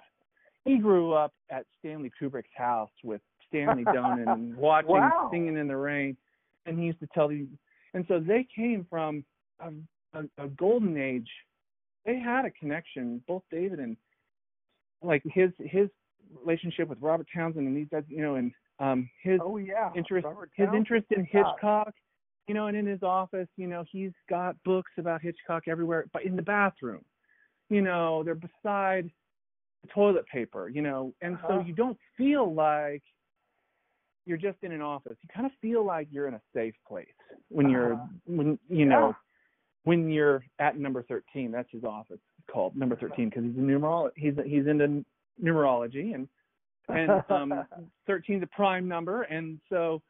[0.66, 3.22] he grew up at Stanley Kubrick's house with
[3.54, 5.30] Stanley Donen and watching Wow.
[5.32, 6.18] Singing in the Rain
[6.66, 7.48] and he used to tell these
[7.94, 9.24] and so they came from
[9.60, 9.72] a,
[10.18, 11.30] a, a golden age.
[12.06, 13.96] They had a connection, both David and
[15.02, 15.90] like his his
[16.42, 19.92] relationship with Robert Townsend and these guys, you know, and um his Oh yeah.
[19.96, 20.26] interest
[20.56, 21.26] his interest in.
[21.26, 21.94] Hitchcock,
[22.48, 26.24] you know, and in his office, you know, he's got books about Hitchcock everywhere, but
[26.24, 27.04] in the bathroom,
[27.70, 29.10] you know, they're beside
[29.84, 31.64] the toilet paper, you know, and so Uh-huh.
[31.66, 33.04] you don't feel like
[34.26, 35.18] you're just in an office.
[35.22, 37.08] You kind of feel like you're in a safe place
[37.50, 38.08] when you're Uh-huh.
[38.26, 39.14] when you know Yeah.
[39.84, 41.52] when you're at number 13.
[41.52, 42.20] That's his office
[42.50, 45.04] called number 13 because he's a numerolo- he's he's into
[45.42, 46.28] numerology and
[46.90, 47.66] and um
[48.08, 50.02] 13 is a prime number and so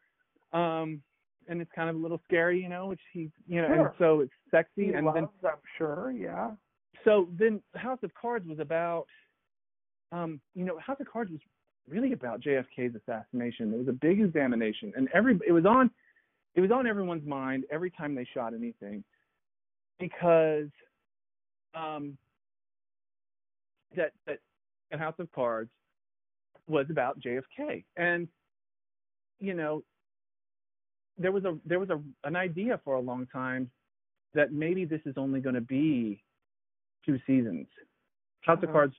[0.52, 1.02] um
[1.48, 4.22] and it's kind of a little scary, you know, which he you know and so
[4.22, 6.12] it's sexy he and loves, then I'm sure.
[6.12, 6.52] Yeah.
[7.04, 9.06] so then House of Cards was about
[10.12, 11.42] um you know House of Cards was
[11.90, 13.74] really about JFK's assassination.
[13.74, 15.90] It was a big examination and every it was on
[16.56, 19.04] it was on everyone's mind every time they shot anything
[20.00, 20.70] because
[21.76, 22.18] um
[23.96, 24.40] that that
[24.92, 25.70] that House of Cards
[26.68, 28.28] was about JFK and
[29.40, 29.84] you know
[31.18, 33.70] there was a there was a an idea for a long time
[34.34, 36.24] that maybe this is only going to be
[37.06, 37.68] two seasons.
[38.42, 38.74] House of Uh-huh.
[38.74, 38.96] Cards,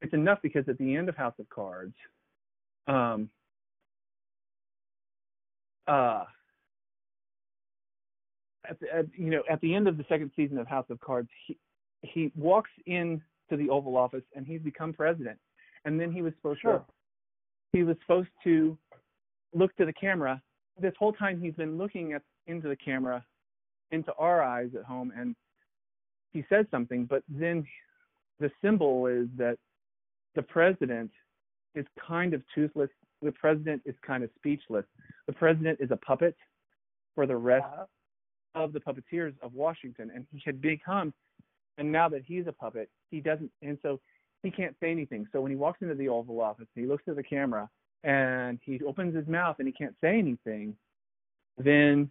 [0.00, 1.94] it's enough because at the end of House of Cards,
[2.86, 3.28] um,
[5.86, 6.24] uh,
[8.68, 11.00] at, the, at you know at the end of the second season of House of
[11.00, 11.58] Cards, he
[12.02, 13.20] he walks in
[13.50, 15.38] to the Oval Office and he's become president,
[15.84, 16.78] and then he was supposed Sure.
[16.78, 16.84] to
[17.72, 18.78] he was supposed to
[19.52, 20.40] look to the camera.
[20.80, 23.24] This whole time he's been looking at into the camera,
[23.90, 25.34] into our eyes at home, and
[26.32, 27.66] he says something, but then
[28.38, 29.58] the symbol is that
[30.34, 31.10] the president
[31.74, 32.90] is kind of toothless.
[33.22, 34.84] The president is kind of speechless.
[35.26, 36.36] The president is a puppet
[37.14, 37.86] for the rest Uh,
[38.54, 41.12] of the puppeteers of Washington, and he had become.
[41.76, 44.00] And now that he's a puppet, he doesn't, and so
[44.42, 45.26] he can't say anything.
[45.32, 47.68] So when he walks into the Oval Office, he looks at the camera
[48.04, 50.76] and he opens his mouth and he can't say anything.
[51.56, 52.10] Then,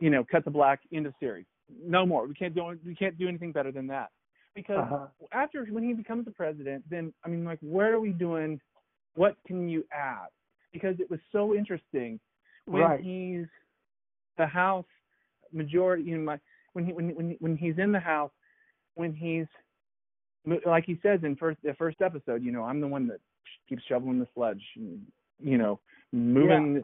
[0.00, 1.46] you know, cut the black end of series.
[1.82, 2.26] No more.
[2.26, 4.10] We can't do we can't do anything better than that.
[4.54, 5.06] Because uh-huh.
[5.32, 8.60] after when he becomes the president, then I mean, like, where are we doing?
[9.14, 10.28] What can you add?
[10.72, 12.20] Because it was so interesting
[12.66, 13.00] when Right.
[13.00, 13.46] he's
[14.38, 14.86] the House
[15.52, 16.04] majority.
[16.04, 16.40] You know, my
[16.72, 18.32] when he when when when he's in the House,
[18.94, 19.46] when he's
[20.66, 23.20] like he says in first the first episode, you know, I'm the one that
[23.68, 25.00] keeps shoveling the sludge, and,
[25.38, 25.80] you know,
[26.12, 26.82] moving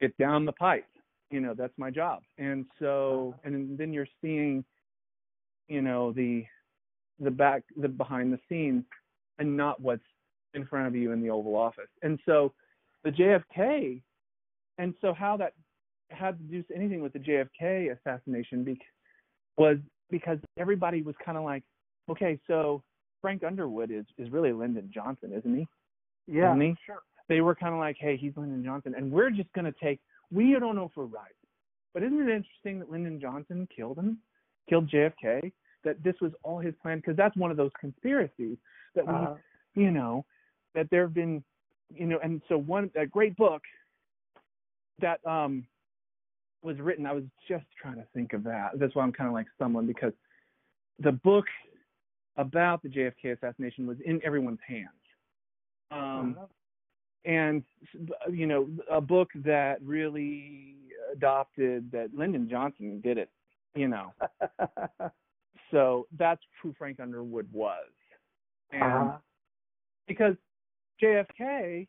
[0.00, 0.86] it down the pipe.
[1.30, 2.22] You know, that's my job.
[2.38, 4.64] And so, and then you're seeing,
[5.68, 6.44] you know, the
[7.22, 8.84] the back the behind the scenes
[9.38, 10.02] and not what's
[10.54, 11.88] in front of you in the Oval Office.
[12.02, 12.52] And so
[13.04, 14.02] the JFK
[14.78, 15.54] and so how that
[16.10, 18.76] had to do anything with the JFK assassination bec-
[19.56, 19.78] was
[20.10, 21.62] because everybody was kind of like,
[22.10, 22.82] okay, so
[23.20, 25.66] Frank Underwood is is really Lyndon Johnson, isn't he?
[26.26, 26.50] Yeah.
[26.50, 26.76] Isn't he?
[26.84, 27.02] Sure.
[27.28, 30.00] They were kind of like, hey, he's Lyndon Johnson, and we're just going to take.
[30.30, 31.34] We don't know if we're right,
[31.94, 34.18] but isn't it interesting that Lyndon Johnson killed him,
[34.68, 35.52] killed JFK?
[35.84, 38.56] That this was all his plan because that's one of those conspiracies
[38.94, 39.34] that we Uh,
[39.74, 40.24] you know,
[40.74, 41.42] that there have been,
[41.94, 43.62] you know, and so one a great book
[45.00, 45.66] that um
[46.62, 47.06] was written.
[47.06, 48.78] I was just trying to think of that.
[48.78, 50.12] That's why I'm kind of like stumbling because
[51.00, 51.46] the book
[52.36, 54.88] about the JFK assassination was in everyone's hands.
[55.90, 56.46] Um, uh-huh.
[57.24, 57.62] and
[58.30, 60.76] you know, a book that really
[61.12, 63.30] adopted that Lyndon Johnson did it.
[63.74, 64.12] You know,
[65.70, 67.88] so that's who Frank Underwood was.
[68.72, 69.18] And uh-huh.
[70.06, 70.34] because
[71.02, 71.86] JFK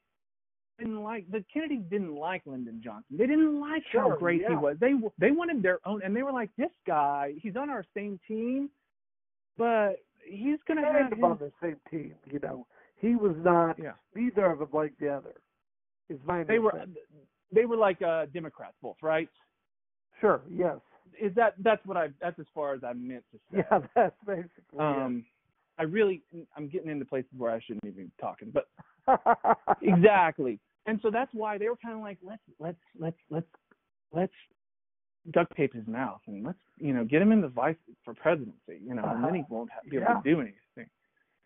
[0.80, 3.18] didn't like the Kennedys didn't like Lyndon Johnson.
[3.18, 4.78] They didn't like how Sure, great he was.
[4.80, 8.20] They they wanted their own, and they were like, "This guy, he's on our same
[8.28, 8.70] team,
[9.58, 12.66] but he's gonna kind have his, on the same team, you know.
[13.00, 13.78] He was not.
[13.80, 15.36] yeah." Neither of them liked the other.
[16.10, 16.86] Is my They were
[17.52, 19.30] they were like uh Democrats both, right?
[20.20, 20.42] Sure.
[20.50, 20.78] Yes.
[21.20, 23.64] Is that that's what I that's as far as I meant to say.
[23.72, 23.80] Yeah.
[23.96, 24.80] That's basically.
[24.80, 25.26] Um,
[25.80, 26.22] I really
[26.56, 28.68] I'm getting into places where I shouldn't even be talking, but
[29.82, 30.60] exactly.
[30.86, 33.48] And so that's why they were kind of like, let's let's let's let's
[34.14, 34.34] let's
[35.32, 38.80] duct tape his mouth and let's you know get him in the vice for presidency,
[38.86, 39.48] you know, and then he Uh-huh.
[39.50, 40.18] won't have, be able Yeah.
[40.22, 40.90] to do anything,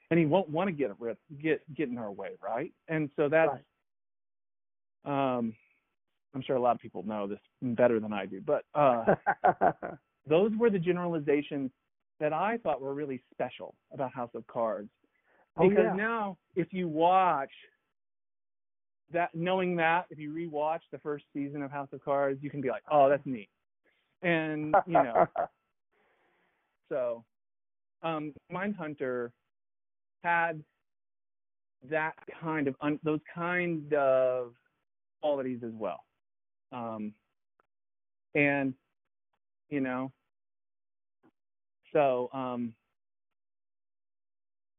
[0.10, 0.92] and he won't want to get
[1.40, 2.74] get get in our way, right?
[2.88, 3.58] And so that's
[5.06, 5.54] um,
[6.34, 9.16] I'm sure a lot of people know this better than I do, but uh,
[10.28, 11.72] those were the generalizations
[12.20, 14.90] that I thought were really special about House of Cards.
[15.58, 15.96] Oh, because yeah.
[15.96, 17.52] now if you watch
[19.12, 22.62] that knowing that if you rewatch the first season of House of Cards you can
[22.62, 23.50] be like oh that's neat.
[24.22, 25.28] And you know.
[26.90, 27.26] So
[28.02, 29.32] um Mindhunter
[30.24, 30.64] had
[31.90, 34.54] that kind of un- those kind of
[35.22, 36.06] qualities as well
[36.72, 37.14] um
[38.36, 38.74] and
[39.70, 40.12] you know
[41.94, 42.74] so um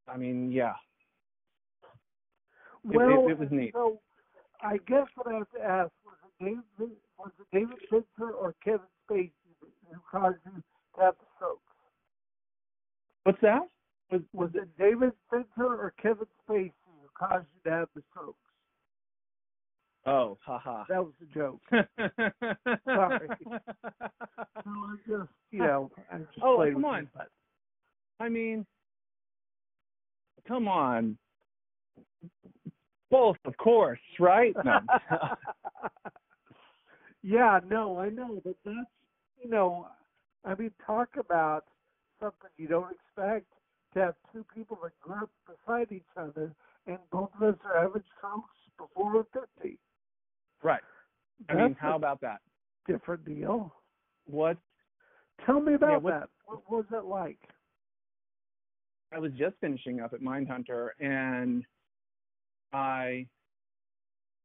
[0.07, 0.75] I mean yeah
[2.85, 3.73] it- well, it was neat.
[3.75, 4.01] So
[4.63, 8.55] I guess what I have to ask was it David was it David Fincher or
[8.65, 10.63] Kevin Spacey who caused you
[10.97, 11.63] to have the strokes?
[13.25, 13.63] What's that?
[14.11, 18.39] Was was it David Fincher or Kevin Spacey who caused you to have the strokes?
[20.09, 20.85] Oh, haha.
[20.89, 21.61] That was a joke.
[22.85, 23.29] Sorry.
[23.45, 23.51] So
[24.71, 27.03] I just, you know, I just Oh, come on.
[27.03, 27.31] you, but-
[28.21, 28.67] I mean,
[30.47, 31.19] come on.
[33.11, 34.55] Both, of course, right?
[34.65, 34.81] No.
[37.23, 38.77] yeah, no, I know, but that's
[39.43, 39.89] you know,
[40.45, 41.65] I mean, talk about
[42.21, 43.47] something you don't expect
[43.95, 46.53] to have two people that grew up beside each other,
[46.87, 49.79] and both of us are average strokes before we're fifty.
[50.63, 50.81] Right.
[51.49, 52.39] I That's mean, how about that?
[52.87, 53.73] different deal?
[54.27, 54.57] What
[55.47, 56.29] Tell me about what- that.
[56.47, 57.39] What was it like?
[59.13, 61.65] I was just finishing up at Mindhunter and
[62.73, 63.27] I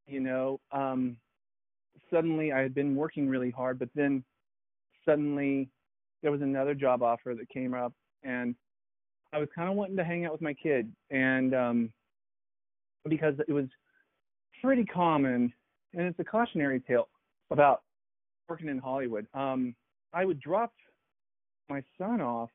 [0.08, 1.18] you know, um
[2.12, 4.24] suddenly I had been working really hard, but then
[5.06, 5.70] suddenly
[6.22, 7.94] there was another job offer that came up
[8.24, 8.56] and
[9.32, 11.94] I was kind of wanting to hang out with my kid and um
[13.08, 13.66] because it was
[14.62, 15.52] pretty common
[15.94, 17.08] and it's a cautionary tale
[17.52, 17.84] about
[18.50, 19.28] working in Hollywood.
[19.34, 19.76] Um
[20.14, 20.74] I would drop
[21.70, 22.50] my son off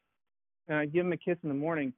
[0.68, 1.92] and I'd give him a kiss in the morning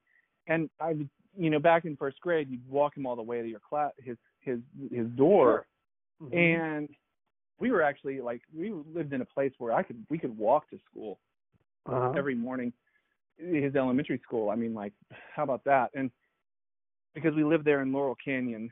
[0.46, 3.42] and I would you know back in first grade you'd walk him all the way
[3.42, 4.58] to your class his his
[4.90, 5.66] his door
[6.22, 6.34] Mhm.
[6.34, 6.88] and
[7.58, 10.68] we were actually like we lived in a place where I could we could walk
[10.70, 11.18] to school
[11.86, 12.12] uh-huh.
[12.16, 12.72] every morning
[13.38, 14.92] his elementary school i mean like
[15.34, 16.10] how about that and
[17.14, 18.70] because we lived there in laurel canyon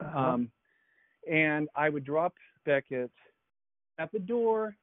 [0.00, 0.18] Uh-huh.
[0.18, 0.50] um
[1.30, 3.10] and i would drop beckett
[3.98, 4.76] at the door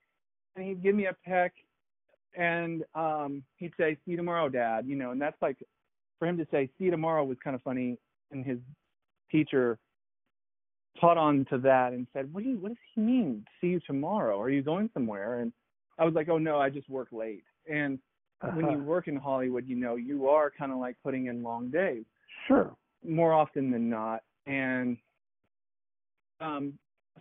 [0.56, 1.54] and he'd give me a peck
[2.38, 5.58] and um he'd say see you tomorrow dad you know and that's like
[6.20, 7.98] for him to say see you tomorrow was kind of funny
[8.32, 8.58] and his
[9.32, 9.78] teacher
[11.00, 13.80] caught on to that and said what do you what does he mean see you
[13.86, 15.52] tomorrow are you going somewhere and
[16.00, 18.00] i was like oh no i just work late and
[18.54, 18.84] when you Uh-huh.
[18.84, 22.06] work in Hollywood, you know, you are kind of like putting in long days
[22.48, 22.76] sure.
[23.04, 24.22] more often than not.
[24.46, 24.98] And
[26.40, 26.74] um,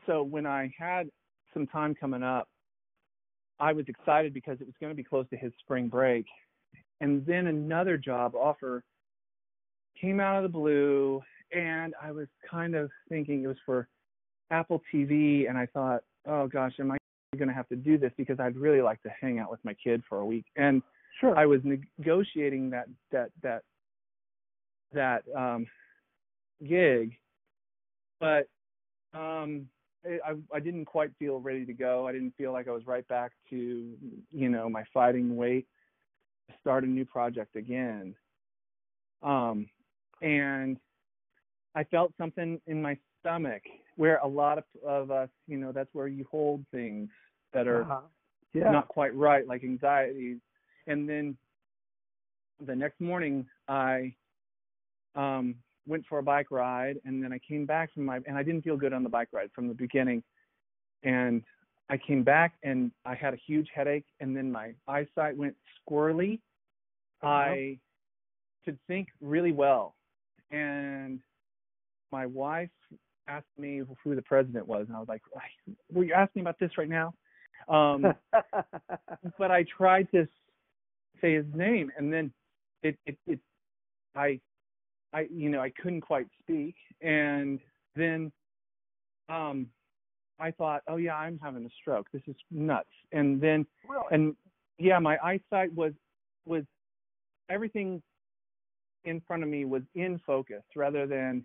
[0.07, 1.09] so when I had
[1.55, 2.49] some time coming up,
[3.59, 6.27] I was excited because it was going to be close to his spring break.
[7.01, 8.83] And then another job offer
[10.01, 13.89] came out of the blue, and I was kind of thinking it was for
[14.51, 15.49] Apple TV.
[15.49, 16.97] And I thought, oh gosh, am I
[17.37, 18.13] going to have to do this?
[18.17, 20.45] Because I'd really like to hang out with my kid for a week.
[20.57, 20.83] And
[21.21, 21.37] Sure.
[21.37, 23.63] I was negotiating that that that
[24.93, 25.67] that um
[26.67, 27.17] gig,
[28.21, 28.49] but
[29.17, 29.67] um
[30.05, 32.07] I I didn't quite feel ready to go.
[32.07, 33.97] I didn't feel like I was right back to
[34.31, 35.67] you know my fighting weight
[36.61, 38.15] start a new project again.
[39.23, 39.69] Um
[40.23, 40.79] and
[41.75, 43.63] I felt something in my stomach
[43.97, 47.09] where a lot of of us, you know, that's where you hold things
[47.53, 48.01] that are uh-huh.
[48.55, 48.71] yeah.
[48.71, 50.37] not quite right, like anxiety.
[50.87, 51.37] And then
[52.65, 54.15] the next morning, I
[55.15, 55.57] um,
[55.87, 58.63] went for a bike ride, and then I came back from my, and I didn't
[58.63, 60.23] feel good on the bike ride from the beginning.
[61.03, 61.43] And
[61.89, 65.55] I came back, and I had a huge headache, and then my eyesight went
[65.89, 66.41] squirrely.
[67.23, 67.79] I
[68.65, 69.95] could think really well,
[70.51, 71.21] and
[72.13, 72.71] my wife
[73.29, 75.23] asked me who the president was, and I was like,
[75.93, 77.15] "Were you asking about this right now?"
[77.69, 78.15] Um,
[79.39, 80.27] but I tried to
[81.21, 82.33] say his name, and then
[82.83, 83.41] it, it, it,
[84.15, 84.41] I,
[85.13, 87.61] I, you know, I couldn't quite speak, and
[87.95, 88.33] then,
[89.29, 89.69] um,
[90.39, 92.09] I thought, oh yeah, I'm having a stroke.
[92.13, 92.89] This is nuts.
[93.13, 94.05] And then, Really?
[94.11, 94.37] and
[94.79, 95.93] yeah, my eyesight was,
[96.45, 96.65] was
[97.49, 98.03] everything
[99.05, 101.45] in front of me was in focus rather than,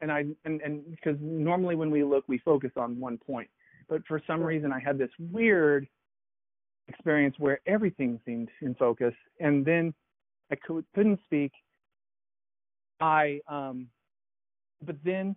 [0.00, 3.48] and I, and and because normally when we look, we focus on one point,
[3.88, 5.86] but for some reason I had this weird
[6.88, 9.94] experience where everything seemed in focus and then
[10.50, 11.52] i could, couldn't speak
[13.02, 13.86] i um
[14.84, 15.36] but then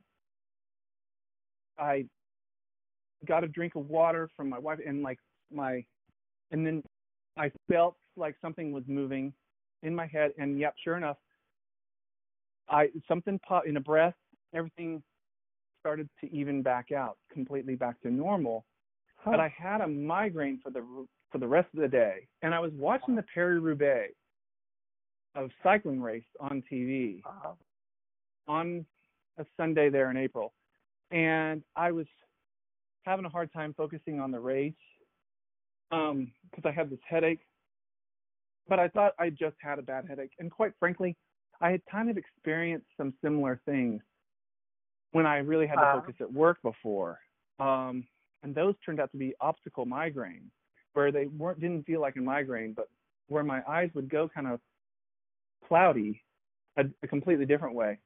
[1.77, 2.05] i
[3.27, 5.19] got a drink of water from my wife and like
[5.51, 5.83] my
[6.51, 6.81] and then
[7.37, 9.33] i felt like something was moving
[9.83, 11.17] in my head and yep sure enough
[12.69, 14.15] i something popped in a breath
[14.53, 15.01] everything
[15.85, 18.65] started to even back out completely back to normal.
[19.17, 19.31] Huh.
[19.31, 20.83] but I had a migraine for the
[21.31, 24.13] for the rest of the day, and I was watching the Paris Roubaix
[25.35, 27.21] of cycling race on TV
[28.47, 28.85] on
[29.37, 30.53] a Sunday there in April,
[31.11, 32.05] and I was
[33.03, 34.73] having a hard time focusing on the race
[35.91, 37.41] um because I had this headache.
[38.67, 41.15] But I thought I just had a bad headache, and quite frankly,
[41.61, 44.01] I had kind of experienced some similar things
[45.11, 47.19] when I really had to focus at work before.
[47.59, 48.05] Um,
[48.43, 50.51] and those turned out to be optical migraines,
[50.93, 52.89] where they weren't didn't feel like a migraine, but
[53.27, 54.59] where my eyes would go kind of
[55.67, 56.23] cloudy,
[56.77, 57.99] a, a completely different way.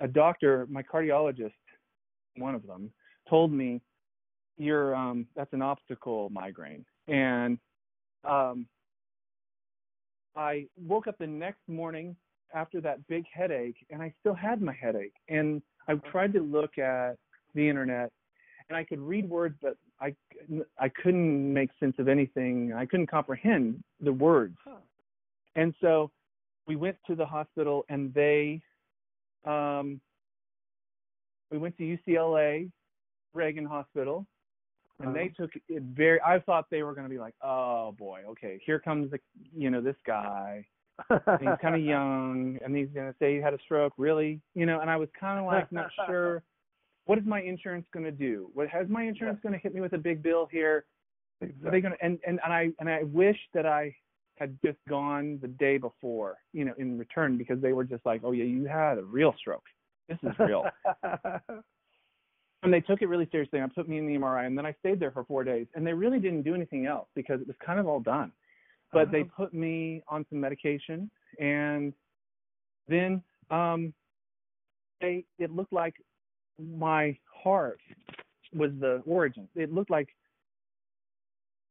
[0.00, 1.52] A doctor, my cardiologist,
[2.36, 2.90] one of them,
[3.28, 3.80] told me,
[4.58, 7.58] "You're um, that's an optical migraine," and
[8.24, 8.66] um,
[10.36, 12.14] I woke up the next morning
[12.54, 15.14] after that big headache, and I still had my headache.
[15.28, 17.16] And I tried to look at
[17.54, 18.12] the internet,
[18.68, 20.14] and I could read words, but I
[20.78, 22.72] I couldn't make sense of anything.
[22.74, 24.56] I couldn't comprehend the words.
[25.54, 26.10] And so
[26.66, 28.60] we went to the hospital, and they
[29.44, 30.00] um,
[31.50, 32.70] we went to UCLA
[33.34, 34.26] Reagan Hospital,
[35.00, 36.20] and they took it very.
[36.22, 39.18] I thought they were going to be like, oh boy, okay, here comes the
[39.54, 40.66] you know this guy.
[41.10, 43.92] And he's kind of young and he's going to say he had a stroke.
[43.98, 44.40] Really?
[44.54, 46.42] You know and i was kind of like not sure
[47.04, 48.50] what is my insurance going to do?
[48.54, 50.84] What has my insurance going to hit me with a big bill here?
[51.40, 53.94] Are they going to and, and and i and i wish that i
[54.36, 58.20] had just gone the day before you know in return because they were just like
[58.24, 59.64] oh yeah you had a real stroke.
[60.08, 60.64] This is real.
[62.62, 64.66] And they took it really seriously and I put me in the mri and then
[64.66, 67.46] i stayed there for four days and they really didn't do anything else because it
[67.46, 68.32] was kind of all done.
[68.92, 69.44] But they Uh-huh.
[69.44, 71.92] put me on some medication and
[72.88, 73.94] then um
[75.00, 75.94] they it looked like
[76.58, 77.80] my heart
[78.52, 79.48] was the origin.
[79.54, 80.08] It looked like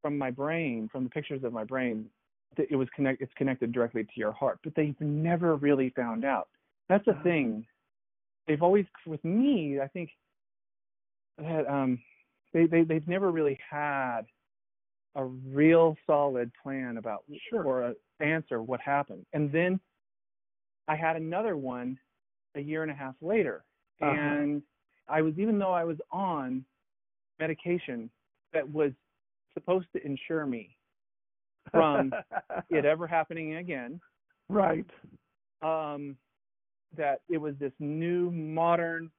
[0.01, 2.05] from my brain from the pictures of my brain
[2.57, 6.47] it was connect it's connected directly to your heart but they've never really found out
[6.89, 7.23] that's a Ah.
[7.23, 7.65] thing
[8.47, 10.09] they've always with me i think
[11.37, 11.99] that um
[12.53, 14.21] they, they they've never really had
[15.15, 17.63] a real solid plan about Sure.
[17.63, 19.25] or a answer what happened.
[19.33, 19.79] And then
[20.87, 21.97] I had another one
[22.55, 23.63] a year and a half later.
[24.01, 24.11] Uh-huh.
[24.11, 24.61] And
[25.07, 26.65] I was even though I was on
[27.39, 28.09] medication
[28.53, 28.91] that was
[29.53, 30.74] supposed to insure me
[31.72, 32.11] from
[32.70, 33.99] it ever happening again,
[34.49, 34.86] right.
[35.61, 36.18] um,
[36.97, 39.11] that it was this new modern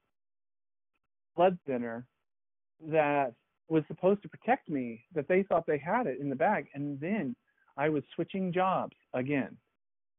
[1.37, 2.07] blood thinner
[2.89, 3.33] that
[3.69, 6.67] was supposed to protect me, that they thought they had it in the bag.
[6.75, 7.35] And then
[7.77, 9.57] I was switching jobs again.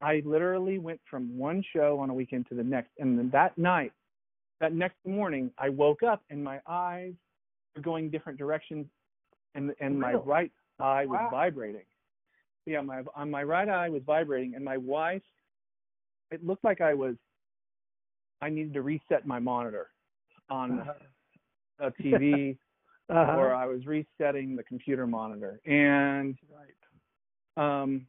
[0.01, 2.91] I literally went from one show on a weekend to the next.
[2.99, 3.93] And then that night,
[4.59, 7.13] that next morning, I woke up and my eyes
[7.75, 8.85] were going different directions
[9.55, 11.29] and and my right eye was Wow.
[11.31, 11.85] vibrating.
[12.67, 15.23] Yeah, my on my right eye was vibrating and my wife
[16.31, 17.15] it looked like I was
[18.41, 19.87] I needed to reset my monitor
[20.49, 20.93] on Uh-huh.
[21.79, 22.57] a TV
[23.09, 23.37] Uh-huh.
[23.37, 25.61] or I was resetting the computer monitor.
[25.65, 27.81] And right.
[27.83, 28.05] um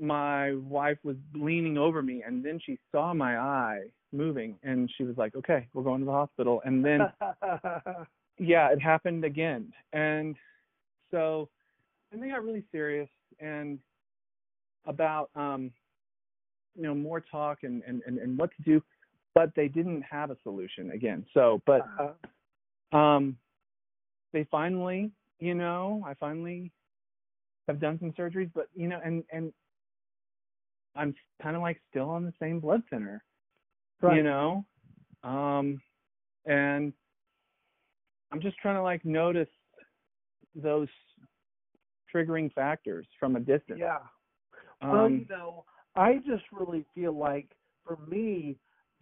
[0.00, 3.82] my wife was leaning over me and then she saw my eye
[4.12, 7.00] moving and she was like, "Okay, we're going to the hospital." And then
[8.38, 9.72] yeah, it happened again.
[9.92, 10.34] And
[11.10, 11.48] so
[12.10, 13.08] and they got really serious
[13.40, 13.78] and
[14.86, 15.70] about um
[16.74, 18.82] you know more talk and and and, and what to do,
[19.34, 21.24] but they didn't have a solution again.
[21.34, 22.98] So, but Uh-huh.
[22.98, 23.36] um
[24.32, 26.70] they finally you know i finally
[27.68, 29.52] have done some surgeries but you know and and
[30.96, 33.22] i'm kind of like still on the same blood thinner
[34.00, 34.16] right.
[34.16, 34.64] you know
[35.24, 35.80] um
[36.46, 36.92] and
[38.32, 39.48] i'm just trying to like notice
[40.54, 40.88] those
[42.14, 43.98] triggering factors from a distance Yeah.
[44.90, 45.64] Well, um you know,
[45.96, 47.48] I just really feel like
[47.86, 48.56] for me,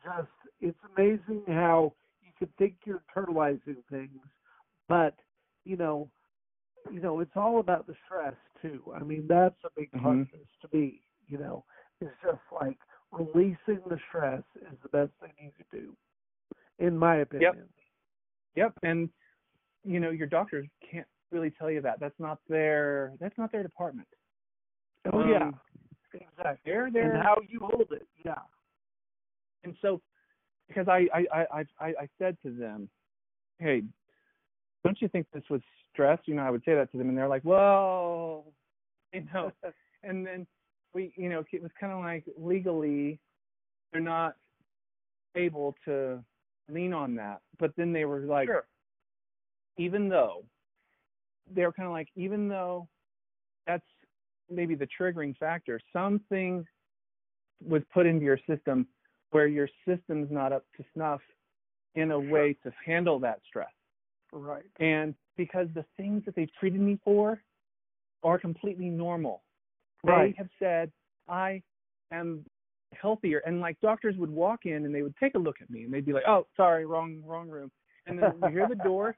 [0.04, 0.28] just
[0.60, 4.20] it's amazing how you could think you're internalizing things,
[4.88, 5.14] but
[5.64, 6.10] you know,
[6.90, 8.82] you know, it's all about the stress too.
[8.94, 10.20] I mean, that's a big part Mhm.
[10.20, 11.02] of this to me.
[11.28, 11.64] You know,
[12.00, 12.78] it's just like
[13.12, 15.96] releasing the stress is the best thing you could do,
[16.78, 17.68] in my opinion.
[18.54, 19.08] Yep, and
[19.84, 22.00] you know your doctors can't really tell you that.
[22.00, 24.08] That's not their that's not their department.
[25.12, 25.60] Oh yeah, Um,
[26.12, 26.58] exactly.
[26.64, 28.06] They're there, And how you hold it.
[28.24, 28.34] Yeah.
[29.64, 30.00] and so
[30.68, 32.88] because I I I I I said to them,
[33.58, 33.82] hey,
[34.84, 35.60] don't you think this was
[35.92, 36.18] stress?
[36.26, 38.44] You know, I would say that to them, and they're like, well,
[39.12, 39.52] you know,
[40.02, 40.46] and then
[40.94, 43.18] we you know it was kind of like legally
[43.92, 44.34] they're not
[45.34, 46.22] able to
[46.68, 48.66] lean on that, but then they were like, sure.
[49.76, 50.44] even though
[51.54, 52.88] they were kind of like, even though
[53.66, 53.84] that's
[54.50, 56.64] maybe the triggering factor, something
[57.66, 58.86] was put into your system
[59.30, 61.20] where your system's not up to snuff
[61.94, 63.68] in a way to handle that stress.
[64.32, 64.64] Right.
[64.78, 67.42] And because the things that they've treated me for
[68.22, 69.42] are completely normal.
[70.04, 70.90] They have said,
[71.28, 71.62] I
[72.12, 72.44] am
[73.00, 75.84] healthier and like doctors would walk in and they would take a look at me
[75.84, 77.70] and they'd be like oh sorry wrong wrong room
[78.06, 79.16] and then you hear the door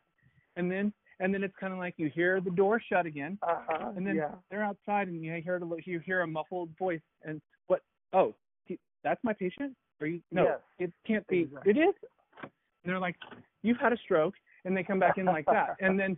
[0.56, 0.92] and then
[1.22, 3.92] and then it's kind of like you hear the door shut again uh-huh.
[3.96, 4.30] and then yeah.
[4.50, 7.80] they're outside and you hear the you hear a muffled voice and what
[8.12, 8.34] oh
[8.66, 10.58] he, that's my patient are you no Yes.
[10.78, 11.70] it can't be Exactly.
[11.70, 11.94] it is
[12.42, 12.50] and
[12.84, 13.16] they're like
[13.62, 14.34] you've had a stroke
[14.64, 16.16] and they come back in like that and then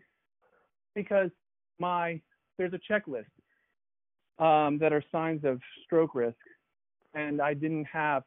[0.94, 1.30] because
[1.78, 2.20] my
[2.58, 3.24] there's a checklist
[4.38, 6.36] um, that are signs of stroke risk,
[7.14, 8.24] and I didn't have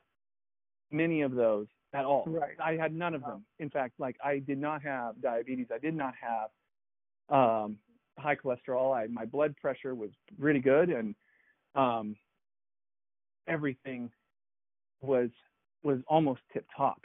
[0.92, 2.24] many of those at all.
[2.28, 2.56] Right.
[2.64, 3.46] I had none of them.
[3.60, 5.68] In fact, like I did not have diabetes.
[5.74, 6.50] I did not have
[7.30, 7.78] um,
[8.18, 8.96] high cholesterol.
[8.96, 11.16] I my blood pressure was really good, and
[11.76, 12.16] um,
[13.48, 14.12] everything
[15.02, 15.30] was
[15.84, 17.02] was almost tip top.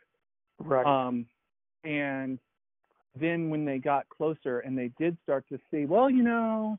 [0.58, 0.86] Right.
[0.86, 1.26] Um,
[1.84, 2.38] and
[3.18, 6.78] then when they got closer and they did start to see, well, you know,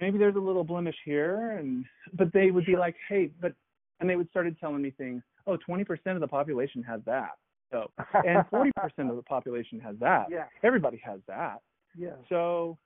[0.00, 3.52] maybe there's a little blemish here, and but they would be like, hey, but,
[4.00, 5.22] and they would started telling me things.
[5.46, 7.32] Oh, 20% of the population has that.
[7.70, 8.70] So, and 40%
[9.10, 10.26] of the population has that.
[10.30, 10.44] yeah.
[10.62, 11.60] Everybody has that.
[11.96, 12.16] Yeah.
[12.28, 12.78] So,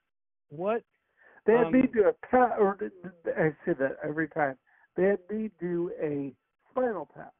[0.50, 0.82] what?
[1.46, 2.76] They had Um, me do a pat, or
[3.26, 4.56] I say that every time.
[4.96, 6.34] They had me do a
[6.70, 7.32] spinal tap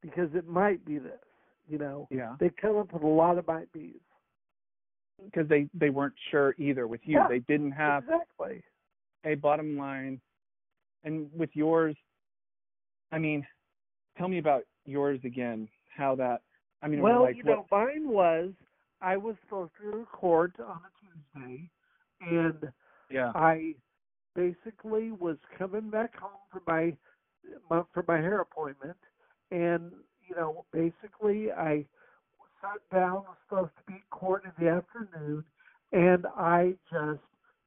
[0.00, 1.20] because it might be this.
[1.68, 4.00] You know, Yeah, they come up with a lot of might be's.
[5.24, 7.14] because they they weren't sure either with you.
[7.18, 8.62] Yeah, They didn't have exactly.
[9.24, 10.20] a bottom line.
[11.04, 11.96] And with yours,
[13.12, 13.46] I mean,
[14.18, 15.68] tell me about yours again.
[15.96, 16.42] How that?
[16.82, 18.52] I mean, well, like you what, know, mine was
[19.00, 21.70] I was supposed to record on a Tuesday,
[22.20, 22.72] and
[23.10, 23.74] yeah, I
[24.34, 26.96] basically was coming back home for my,
[27.70, 28.96] my for my hair appointment,
[29.50, 29.92] and
[30.28, 31.84] you know, basically I
[32.60, 35.44] sat down was supposed to be in court in the afternoon,
[35.92, 37.20] and I just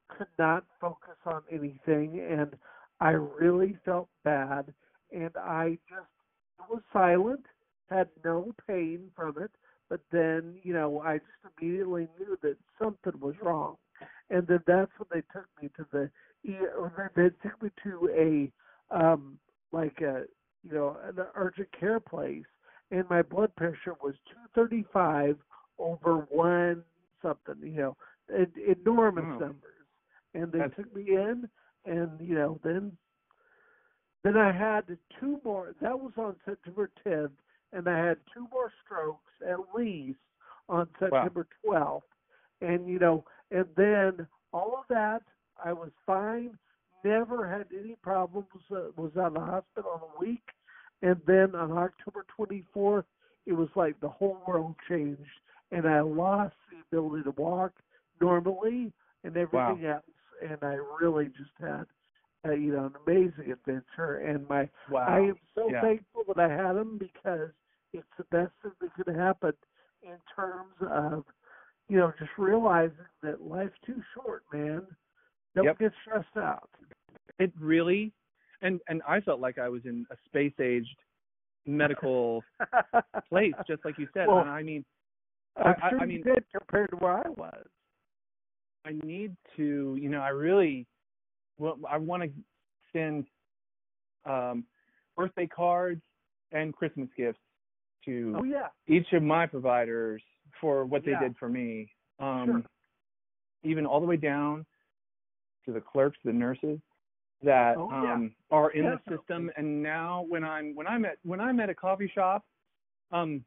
[0.09, 2.55] could not focus on anything, and
[2.99, 4.73] I really felt bad,
[5.11, 6.09] and I just
[6.69, 7.45] was silent,
[7.89, 9.51] had no pain from it,
[9.89, 13.77] but then you know I just immediately knew that something was wrong,
[14.29, 16.09] and then that's when they took me to the
[16.43, 16.55] E-
[17.15, 19.39] they they took me to a um
[19.71, 20.23] like a
[20.63, 22.45] you know an urgent care place,
[22.91, 24.15] and my blood pressure was
[24.55, 25.37] 235
[25.79, 26.83] over one
[27.21, 27.97] something, you know,
[28.33, 29.39] en- enormous Wow.
[29.39, 29.87] numbers,
[30.33, 31.49] and they That's- took me in,
[31.85, 32.97] and you know then
[34.23, 35.73] then I had two more.
[35.81, 37.31] That was on September 10th,
[37.73, 40.19] and I had two more strokes at least
[40.67, 42.01] on September 12th.
[42.61, 45.21] And you know, and then all of that,
[45.63, 46.57] I was fine.
[47.03, 48.47] Never had any problems.
[48.69, 50.43] Uh, was out of the hospital in a week,
[51.01, 53.05] and then on October 24th,
[53.45, 55.21] it was like the whole world changed,
[55.71, 57.71] and I lost the ability to walk
[58.19, 58.91] normally
[59.23, 60.03] and everything else.
[60.41, 61.85] And I really just had,
[62.47, 64.17] uh, you know, an amazing adventure.
[64.25, 65.05] And my wow.
[65.07, 65.81] I am so Yeah.
[65.81, 67.49] thankful that I had them because
[67.93, 69.53] it's the best thing that could happen
[70.03, 71.25] in terms of,
[71.89, 74.85] you know, just realizing that life's too short, man.
[75.55, 75.79] Don't Yep.
[75.79, 76.69] get stressed out.
[77.39, 78.11] it really,
[78.61, 80.97] and and I felt like I was in a space aged
[81.65, 82.43] medical
[83.29, 84.27] place, just like you said.
[84.27, 84.83] Well, and I mean,
[85.57, 87.65] I'm I- sure I you mean- compared to where I was.
[88.85, 90.87] I need to, you know, I really,
[91.59, 92.29] well, I want to
[92.93, 93.25] send
[94.25, 94.63] um,
[95.15, 96.01] birthday cards
[96.51, 97.39] and Christmas gifts
[98.05, 98.67] to Oh yeah.
[98.87, 100.23] each of my providers
[100.59, 101.19] for what they Yeah.
[101.19, 101.91] did for me.
[102.19, 102.63] Um, Sure.
[103.63, 104.65] Even all the way down
[105.65, 106.79] to the clerks, the nurses
[107.43, 108.13] that Oh, yeah.
[108.13, 109.51] um, are in the system.
[109.57, 112.45] And now when I'm when I'm at when I'm at a coffee shop,
[113.11, 113.43] um,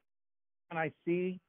[0.71, 1.41] and I see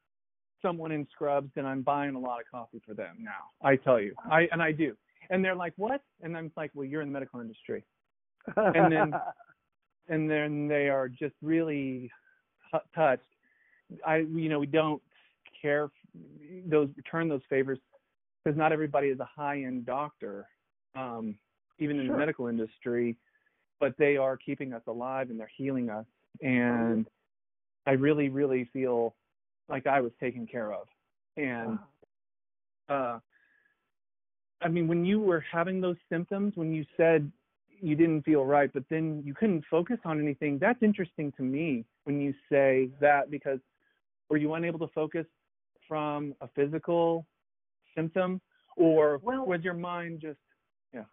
[0.61, 3.17] someone in scrubs, then I'm buying a lot of coffee for them.
[3.19, 4.95] Now I tell you, I and I do.
[5.29, 7.83] And they're like, "What?" And I'm like, "Well, you're in the medical industry."
[8.57, 9.13] And then-
[10.09, 12.11] and then they are just really
[12.71, 13.23] hu- touched.
[14.05, 15.01] I, you know, we don't
[15.61, 15.91] care f-
[16.65, 17.79] those return those favors
[18.43, 20.45] because not everybody is a high-end doctor,
[20.95, 21.35] um,
[21.79, 22.15] even in Sure.
[22.15, 23.15] the medical industry,
[23.79, 26.05] but they are keeping us alive and they're healing us.
[26.41, 27.07] And
[27.85, 29.15] I really, really feel
[29.69, 30.87] like I was taken care of.
[31.37, 31.79] And
[32.89, 33.19] uh,
[34.63, 37.29] I mean, when you were having those symptoms, when you said
[37.81, 41.83] you didn't feel right, but then you couldn't focus on anything, that's interesting to me
[42.05, 43.59] when you say that because
[44.29, 45.25] were you unable to focus
[45.87, 47.25] from a physical
[47.95, 48.39] symptom
[48.77, 50.39] or Well- was your mind just
[50.93, 51.03] yeah?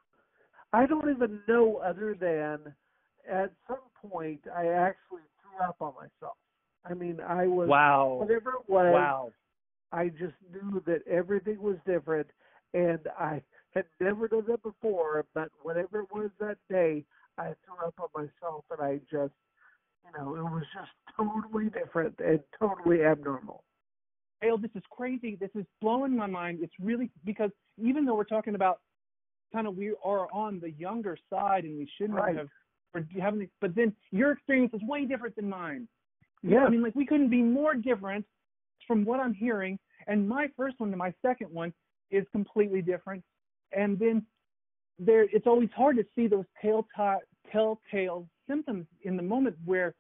[0.73, 2.75] I don't even know other than
[3.29, 3.79] at some
[4.11, 6.37] point I actually threw up on myself.
[6.85, 8.93] I mean, I was wow whatever it was.
[8.93, 9.33] wow
[9.93, 12.29] I just knew that everything was different,
[12.75, 13.43] and I
[13.75, 15.25] had never done that before.
[15.35, 17.05] But whatever it was that day,
[17.39, 19.35] I threw up on myself, and I just,
[20.05, 23.65] you know, it was just totally different and totally abnormal.
[24.43, 25.37] Dale, this is crazy.
[25.39, 26.61] This is blowing my mind.
[26.63, 28.81] It's really because even though we're talking about
[29.53, 32.37] kind of we are on the younger side and we shouldn't Right.
[32.37, 32.49] have
[32.95, 35.87] or having but then your experience is way different than mine.
[36.43, 36.65] Yeah.
[36.65, 38.25] I mean like we couldn't be more different
[38.87, 41.73] from what I'm hearing and my first one to my second one
[42.11, 43.23] is completely different.
[43.73, 44.25] And then
[44.99, 47.21] there it's always hard to see those telltale
[47.51, 49.95] telltale symptoms in the moment where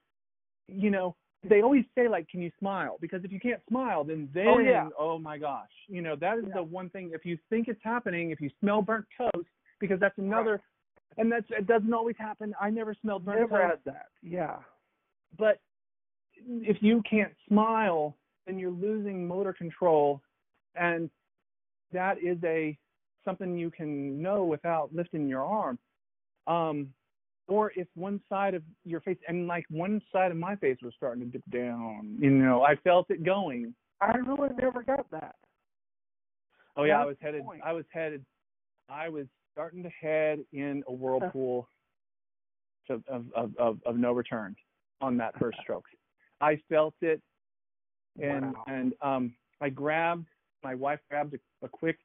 [0.68, 1.16] you know
[1.48, 4.58] they always say like can you smile because if you can't smile then then Oh,
[4.58, 4.88] yeah.
[4.98, 6.56] oh my gosh you know that is Yeah.
[6.56, 9.48] the one thing if you think it's happening if you smell burnt toast
[9.80, 10.60] because that's another
[11.16, 14.06] and that's it doesn't always happen i never smelled burnt Never toast had that.
[14.22, 14.56] Yeah.
[15.38, 15.60] but
[16.46, 18.16] if you can't smile
[18.46, 20.20] then you're losing motor control
[20.74, 21.08] and
[21.92, 22.76] that is a
[23.24, 25.78] something you can know without lifting your arm
[26.46, 26.88] um
[27.48, 30.92] or if one side of your face and like one side of my face was
[30.96, 35.34] starting to dip down you know i felt it going I really never got that.
[36.76, 37.60] oh yeah i was headed point.
[37.64, 38.24] i was headed
[38.88, 41.68] i was starting to head in a whirlpool
[42.88, 44.56] of of of of, of no return
[45.02, 45.84] on that first stroke
[46.40, 47.20] i felt it
[48.20, 48.64] and Wow.
[48.66, 50.26] and um I grabbed
[50.62, 51.98] my wife grabbed a, a quick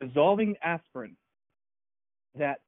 [0.00, 1.16] dissolving aspirin
[2.38, 2.60] that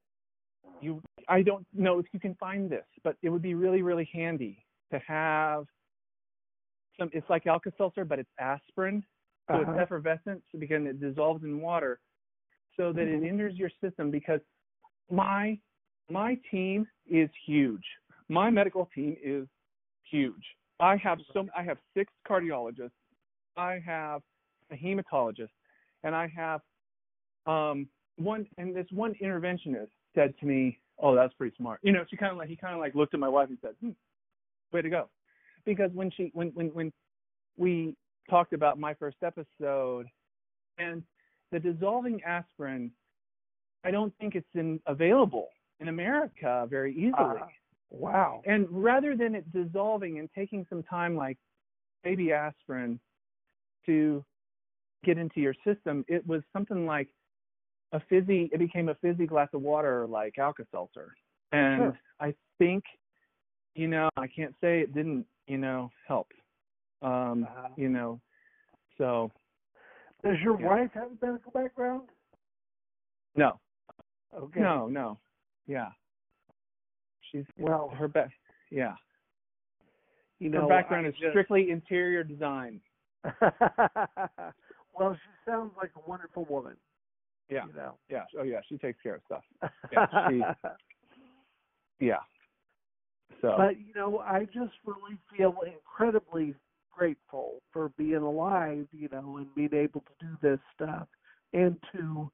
[0.81, 4.09] you I don't know if you can find this, but it would be really really
[4.13, 5.67] handy to have
[6.99, 9.05] some it's like Alka-Seltzer but it's aspirin.
[9.51, 9.73] So Uh-huh.
[9.73, 12.01] it's effervescent so because it dissolves in water
[12.77, 14.41] so that it enters your system because
[15.11, 15.59] my
[16.11, 17.85] my team is huge.
[18.29, 19.47] My medical team is
[20.11, 20.45] huge.
[20.81, 22.91] I have so I have six cardiologists.
[23.57, 24.23] I have
[24.73, 25.51] a hematologist,
[26.03, 26.61] and I have
[27.47, 32.05] um one and this one interventionist said to me, "Oh, that's pretty smart." You know,
[32.09, 33.91] she kind of like he kind of like looked at my wife and said, hmm,
[34.73, 35.09] "Way to go,"
[35.65, 36.93] because when she when when when
[37.57, 37.97] we
[38.31, 40.07] talked about my first episode
[40.79, 41.03] and
[41.51, 42.91] the dissolving aspirin,
[43.85, 45.49] I don't think it's in, available
[45.81, 47.13] in America very easily.
[47.41, 47.47] Uh,
[47.91, 48.43] wow.
[48.47, 51.37] And rather than it dissolving and taking some time, like
[52.03, 52.99] baby aspirin,
[53.87, 54.25] to
[55.05, 57.09] get into your system, it was something like
[57.93, 58.49] a fizzy.
[58.53, 61.15] It became a fizzy glass of water, like Alka-Seltzer.
[61.53, 61.99] And Sure.
[62.21, 62.85] I think,
[63.75, 66.29] you know, I can't say it didn't, you know, help.
[67.03, 67.69] Um, Uh-huh.
[67.77, 68.21] you know,
[68.97, 69.31] so
[70.23, 70.67] Does your yeah.
[70.69, 72.09] wife have a medical background?
[73.35, 73.59] no,
[74.33, 74.61] Okay.
[74.61, 75.19] no, no,
[75.67, 75.91] yeah.
[77.31, 78.31] She's Well, her back.
[78.71, 78.95] Yeah,
[80.39, 82.81] you know, her background I is just- strictly interior design.
[84.99, 86.77] well, she sounds like a wonderful woman.
[87.49, 87.67] Yeah.
[87.67, 87.99] You know.
[88.09, 88.25] Yeah.
[88.39, 89.45] Oh yeah, she takes care of stuff.
[89.93, 90.43] Yeah, she-
[92.07, 92.19] Yeah.
[93.41, 96.55] So but you know, I just really feel incredibly
[96.91, 101.09] grateful for being alive, you know, and being able to do this stuff
[101.53, 102.31] and to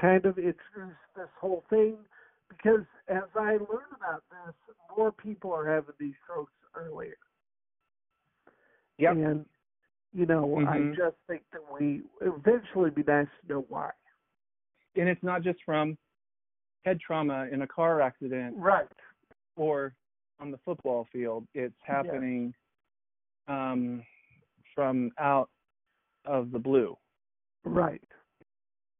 [0.00, 1.96] kind of introduce this whole thing
[2.48, 4.54] because as I learn about this,
[4.96, 7.16] more people are having these strokes earlier.
[8.98, 9.16] Yep.
[9.16, 9.46] And
[10.12, 10.96] you know, I Mhm.
[10.96, 13.92] just think that we eventually be nice to know why.
[14.94, 15.96] and it's not just from
[16.84, 18.86] head trauma in a car accident Right.
[19.56, 19.94] or
[20.38, 21.46] on the football field.
[21.54, 22.54] It's happening
[23.48, 24.04] um,
[24.74, 25.48] from out
[26.26, 26.96] of the blue.
[27.64, 28.02] Right.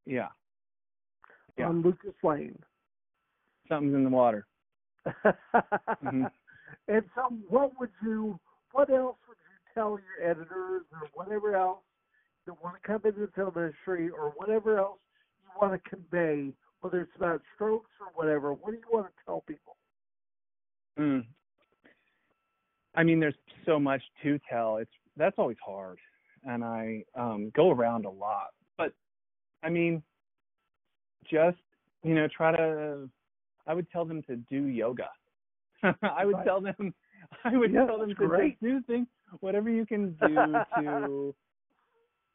[0.07, 0.31] Yeah.
[1.59, 1.69] Yeah.
[1.69, 2.59] On Lucas Lane.
[3.69, 4.47] Something's in the water.
[6.03, 6.33] Mhm.
[6.89, 8.41] And so, what would you?
[8.73, 9.19] What else
[9.75, 11.81] tell your editors or whatever else
[12.47, 14.99] that want to come into the film industry or whatever else
[15.43, 18.53] you want to convey, whether it's about strokes or whatever?
[18.53, 19.77] What do you want to tell people?
[20.99, 21.25] Mm.
[22.95, 23.35] I mean, there's
[23.65, 24.77] so much to tell.
[24.77, 25.99] It's that's always hard,
[26.45, 28.49] and I um, go around a lot.
[28.77, 28.93] But
[29.63, 30.03] I mean,
[31.31, 31.59] just
[32.03, 33.09] you know, try to.
[33.67, 35.09] I would tell them to do yoga.
[36.03, 36.45] I would Right.
[36.45, 36.95] tell them.
[37.45, 38.61] I would Yeah, tell them to great.
[38.61, 39.07] do things,
[39.41, 40.35] whatever you can do
[40.79, 41.35] to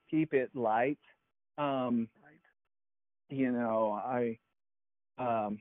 [0.09, 0.99] keep it light.
[1.57, 2.07] Um,
[3.29, 4.37] you know, I
[5.17, 5.59] um,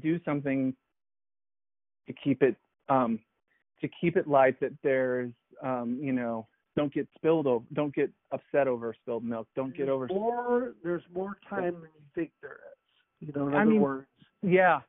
[0.00, 0.74] do something
[2.06, 2.56] to keep it
[2.88, 3.18] um,
[3.80, 4.58] to keep it light.
[4.60, 5.32] That there's,
[5.62, 6.46] um, you know,
[6.76, 10.06] don't get spilled over, don't get upset over spilled milk, don't get over.
[10.08, 10.74] more.
[10.82, 13.28] There's more time than you think there is.
[13.28, 14.06] You know, in I other mean, words.
[14.42, 14.80] Yeah,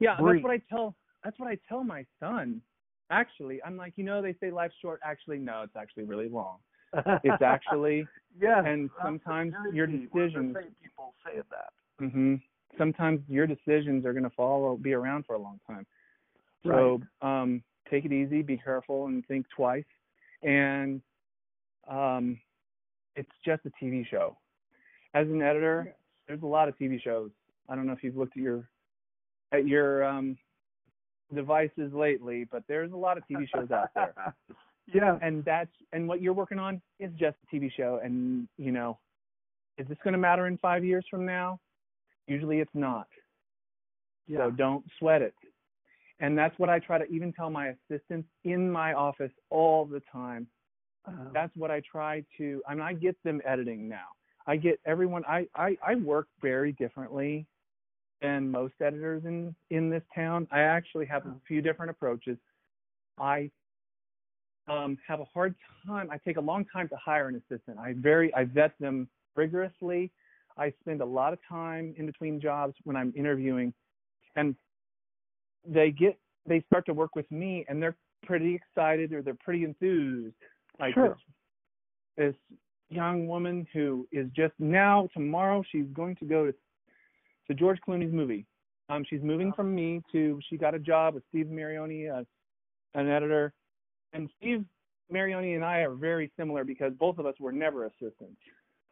[0.00, 0.16] yeah.
[0.18, 0.42] Breathe.
[0.42, 0.94] That's what I tell.
[1.24, 2.62] That's what I tell my son.
[3.10, 5.00] Actually, I'm like, you know, they say life's short.
[5.04, 6.58] Actually, no, it's actually really long.
[7.24, 8.06] It's actually
[8.40, 8.64] yes.
[8.66, 11.72] and sometimes your decisions- same people say that.
[11.98, 12.36] hmm
[12.78, 15.86] sometimes your decisions are going to follow be around for a long time.
[16.64, 16.74] Right.
[16.74, 19.84] So um, take it easy, be careful, and think twice.
[20.42, 21.00] And
[21.90, 22.38] um,
[23.14, 24.36] it's just a TV show.
[25.14, 25.94] As an editor,
[26.28, 27.30] there's a lot of TV shows.
[27.68, 28.68] I don't know if you've looked at your
[29.52, 30.36] at your um,
[31.34, 34.14] devices lately, but there's a lot of TV shows out there.
[34.94, 35.18] yeah.
[35.22, 38.00] and that's and what you're working on is just a TV show.
[38.02, 38.98] And you know,
[39.78, 41.58] is this going to matter in five years from now?
[42.26, 43.08] Usually, it's not.
[44.26, 44.38] Yeah.
[44.38, 45.34] So don't sweat it.
[46.20, 50.00] And that's what I try to even tell my assistants in my office all the
[50.10, 50.46] time.
[51.06, 52.62] Uh, That's what I try to.
[52.66, 54.06] I mean, I get them editing now.
[54.46, 55.24] I get everyone.
[55.28, 57.46] I I, I work very differently
[58.22, 60.46] than most editors in in this town.
[60.50, 62.38] I actually have a few different approaches.
[63.18, 63.50] I
[64.68, 65.54] um, have a hard
[65.86, 66.10] time.
[66.10, 67.78] I take a long time to hire an assistant.
[67.78, 70.10] I very I vet them rigorously.
[70.58, 73.72] I spend a lot of time in between jobs when I'm interviewing,
[74.36, 74.54] and
[75.66, 79.64] they get they start to work with me, and they're pretty excited or they're pretty
[79.64, 80.34] enthused.
[80.78, 81.16] Like Sure.
[82.16, 86.54] this, this young woman who is just now tomorrow she's going to go to
[87.48, 88.46] to George Clooney's movie.
[88.88, 92.24] Um, she's moving from me to she got a job with Steve Mirrione, uh,
[92.94, 93.52] an editor,
[94.12, 94.64] and Steve
[95.12, 98.40] Mirrione and I are very similar because both of us were never assistants.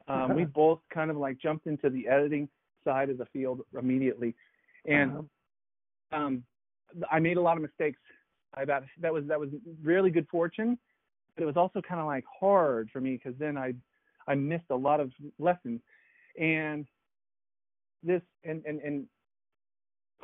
[0.09, 2.49] Um, we both kind of like jumped into the editing
[2.85, 4.35] side of the field immediately,
[4.87, 6.17] and Uh-huh.
[6.19, 6.45] um,
[7.11, 7.99] I made a lot of mistakes.
[8.55, 9.51] I that that was that was
[9.83, 10.79] really good fortune,
[11.35, 13.75] but it was also kind of like hard for me because then I
[14.27, 15.81] I missed a lot of lessons,
[16.39, 16.87] and
[18.05, 19.07] this and and and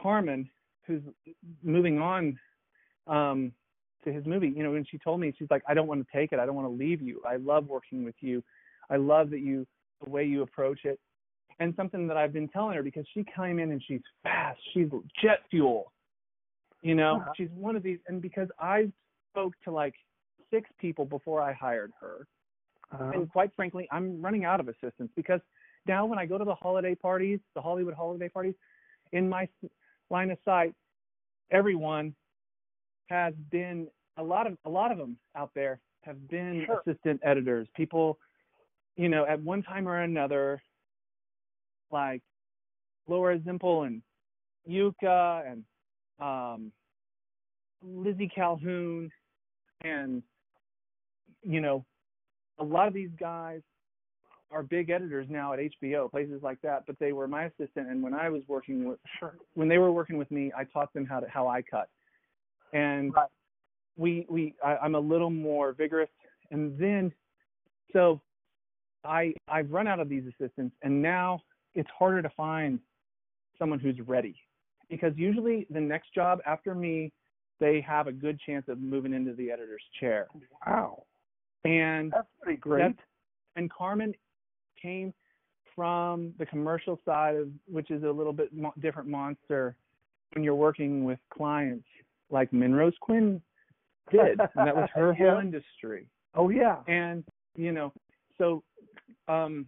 [0.01, 0.49] Carmen,
[0.87, 1.03] who's
[1.63, 2.39] moving on
[3.07, 3.53] um,
[4.05, 6.17] to his movie, you know, when she told me, she's like, I don't want to
[6.17, 6.39] take it.
[6.39, 7.21] I don't want to leave you.
[7.29, 8.43] I love working with you.
[8.89, 9.67] I love that you
[10.03, 10.99] the way you approach it.
[11.59, 14.59] And something that I've been telling her because she came in and she's fast.
[14.73, 14.89] She's
[15.23, 15.93] jet fuel.
[16.81, 17.33] You know, Uh-huh.
[17.37, 18.91] she's one of these and because I
[19.31, 19.95] spoke to like
[20.51, 22.27] six people before I hired her.
[22.93, 25.41] Uh, And quite frankly, I'm running out of assistants because
[25.87, 28.55] now when I go to the holiday parties, the Hollywood holiday parties,
[29.13, 29.49] in my
[30.11, 30.75] line of sight,
[31.51, 32.15] everyone
[33.09, 36.83] has been a lot of a lot of them out there have been Sure.
[36.87, 37.69] assistant editors.
[37.75, 38.19] People,
[38.97, 40.63] you know, at one time or another,
[41.91, 42.23] like
[43.09, 44.03] Laura Zimpel and
[44.69, 45.65] Yuka and
[46.21, 46.73] um,
[47.83, 49.11] Lizzie Calhoun
[49.83, 50.23] and
[51.43, 51.85] you know
[52.59, 53.63] a lot of these guys
[54.51, 56.85] are big editors now at HBO, places like that.
[56.87, 58.99] But they were my assistant, and when I was working with,
[59.55, 61.89] when they were working with me, I taught them how to how I cut,
[62.73, 63.29] and Right.
[63.97, 66.11] we we I, I'm a little more vigorous,
[66.51, 67.13] and then
[67.93, 68.21] so
[69.05, 71.41] I I've run out of these assistants, and now
[71.75, 72.81] it's harder to find
[73.59, 74.35] someone who's ready,
[74.89, 77.13] because usually the next job after me,
[77.61, 80.27] they have a good chance of moving into the editor's chair,
[80.67, 81.03] wow.
[81.65, 82.81] and That's pretty great.
[82.81, 83.07] that's-
[83.57, 84.15] and Carmen
[84.81, 85.13] came
[85.75, 89.77] from the commercial side of which is a little bit mo- different monster
[90.33, 91.87] when you're working with clients
[92.31, 93.41] like Minrose Quinn
[94.11, 96.07] did, and that was her whole industry.
[96.35, 96.77] oh yeah.
[96.87, 97.25] And
[97.57, 97.93] you know,
[98.39, 98.63] so
[99.29, 99.67] um,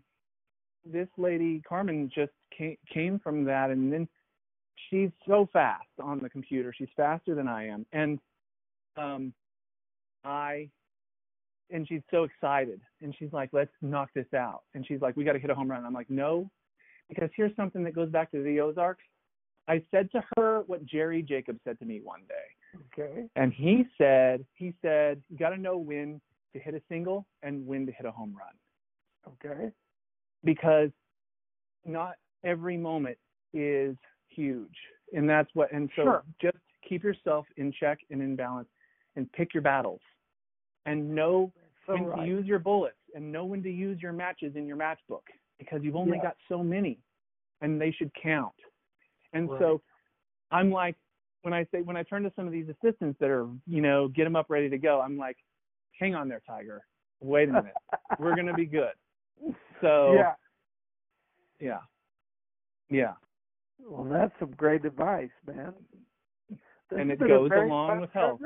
[0.84, 4.08] this lady Carmen just came came from that, and then
[4.88, 6.72] she's so fast on the computer.
[6.76, 8.18] She's faster than I am, and
[8.96, 9.32] um,
[10.24, 10.68] I
[11.72, 15.24] and she's so excited, and she's like, "Let's knock this out." And she's like, "We
[15.24, 16.50] got to hit a home run." I'm like, "No,"
[17.08, 19.04] because here's something that goes back to the Ozarks.
[19.68, 22.80] I said to her what Jerry Jacobs said to me one day.
[22.92, 23.28] Okay.
[23.36, 26.20] And he said, he said, you got to know when
[26.52, 29.70] to hit a single and when to hit a home run Okay.
[30.44, 30.90] because
[31.84, 33.18] not every moment
[33.54, 33.96] is
[34.28, 34.74] huge.
[35.14, 36.24] And that's what, and so Sure.
[36.40, 36.56] just
[36.88, 38.68] keep yourself in check and in balance
[39.16, 40.00] and pick your battles
[40.86, 41.52] and know
[41.86, 42.20] So when right.
[42.20, 45.22] to use your bullets and know when to use your matches in your matchbook
[45.58, 46.22] because you've only Yeah.
[46.22, 47.02] got so many
[47.60, 48.54] and they should count.
[49.32, 49.60] And Right.
[49.60, 49.82] so
[50.50, 50.96] I'm like,
[51.42, 54.08] when I say, when I turn to some of these assistants that are, you know,
[54.08, 55.38] get them up ready to go, I'm like,
[55.98, 56.84] hang on there, Tiger.
[57.20, 57.74] Wait a minute.
[58.18, 58.94] We're going to be good.
[59.80, 60.34] So, yeah.
[61.58, 61.80] yeah.
[62.90, 63.14] Yeah.
[63.80, 65.74] Well, that's some great advice, man.
[66.90, 68.40] This And it goes along with health.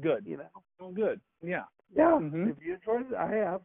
[0.00, 0.24] Good.
[0.26, 0.48] you know.
[0.80, 1.20] Oh, good.
[1.42, 1.64] Yeah.
[1.94, 2.18] Yeah.
[2.20, 2.50] Mhm.
[2.50, 3.62] If you enjoyed it, I have.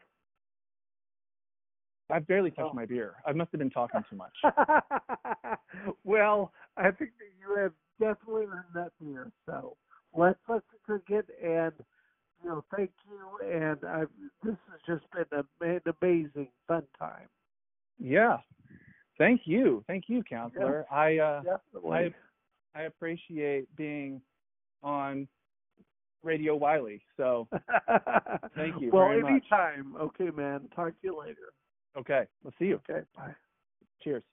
[2.10, 2.76] I've barely touched Oh.
[2.76, 3.16] my beer.
[3.26, 4.36] I must have been talking too much.
[6.04, 9.32] well, I think that you have definitely earned that beer.
[9.46, 9.76] So
[10.14, 11.74] let's let's drink it, and
[12.44, 13.48] you know, thank you.
[13.48, 14.06] And I,
[14.44, 17.28] this has just been a, an amazing, fun time.
[17.98, 18.38] Yeah.
[19.18, 20.86] Thank you, thank you, counselor.
[20.92, 22.14] I uh, Definitely.
[22.76, 24.22] I appreciate being
[24.84, 25.28] on
[26.26, 27.02] Radio Wiley.
[27.18, 27.48] So
[28.56, 29.32] Thank you Well, very much.
[29.32, 29.96] anytime.
[30.00, 30.68] Okay, man.
[30.76, 31.54] Talk to you later.
[31.98, 32.82] okay, we'll see you.
[32.90, 33.06] Okay.
[33.16, 33.34] Bye.
[34.04, 34.24] Cheers.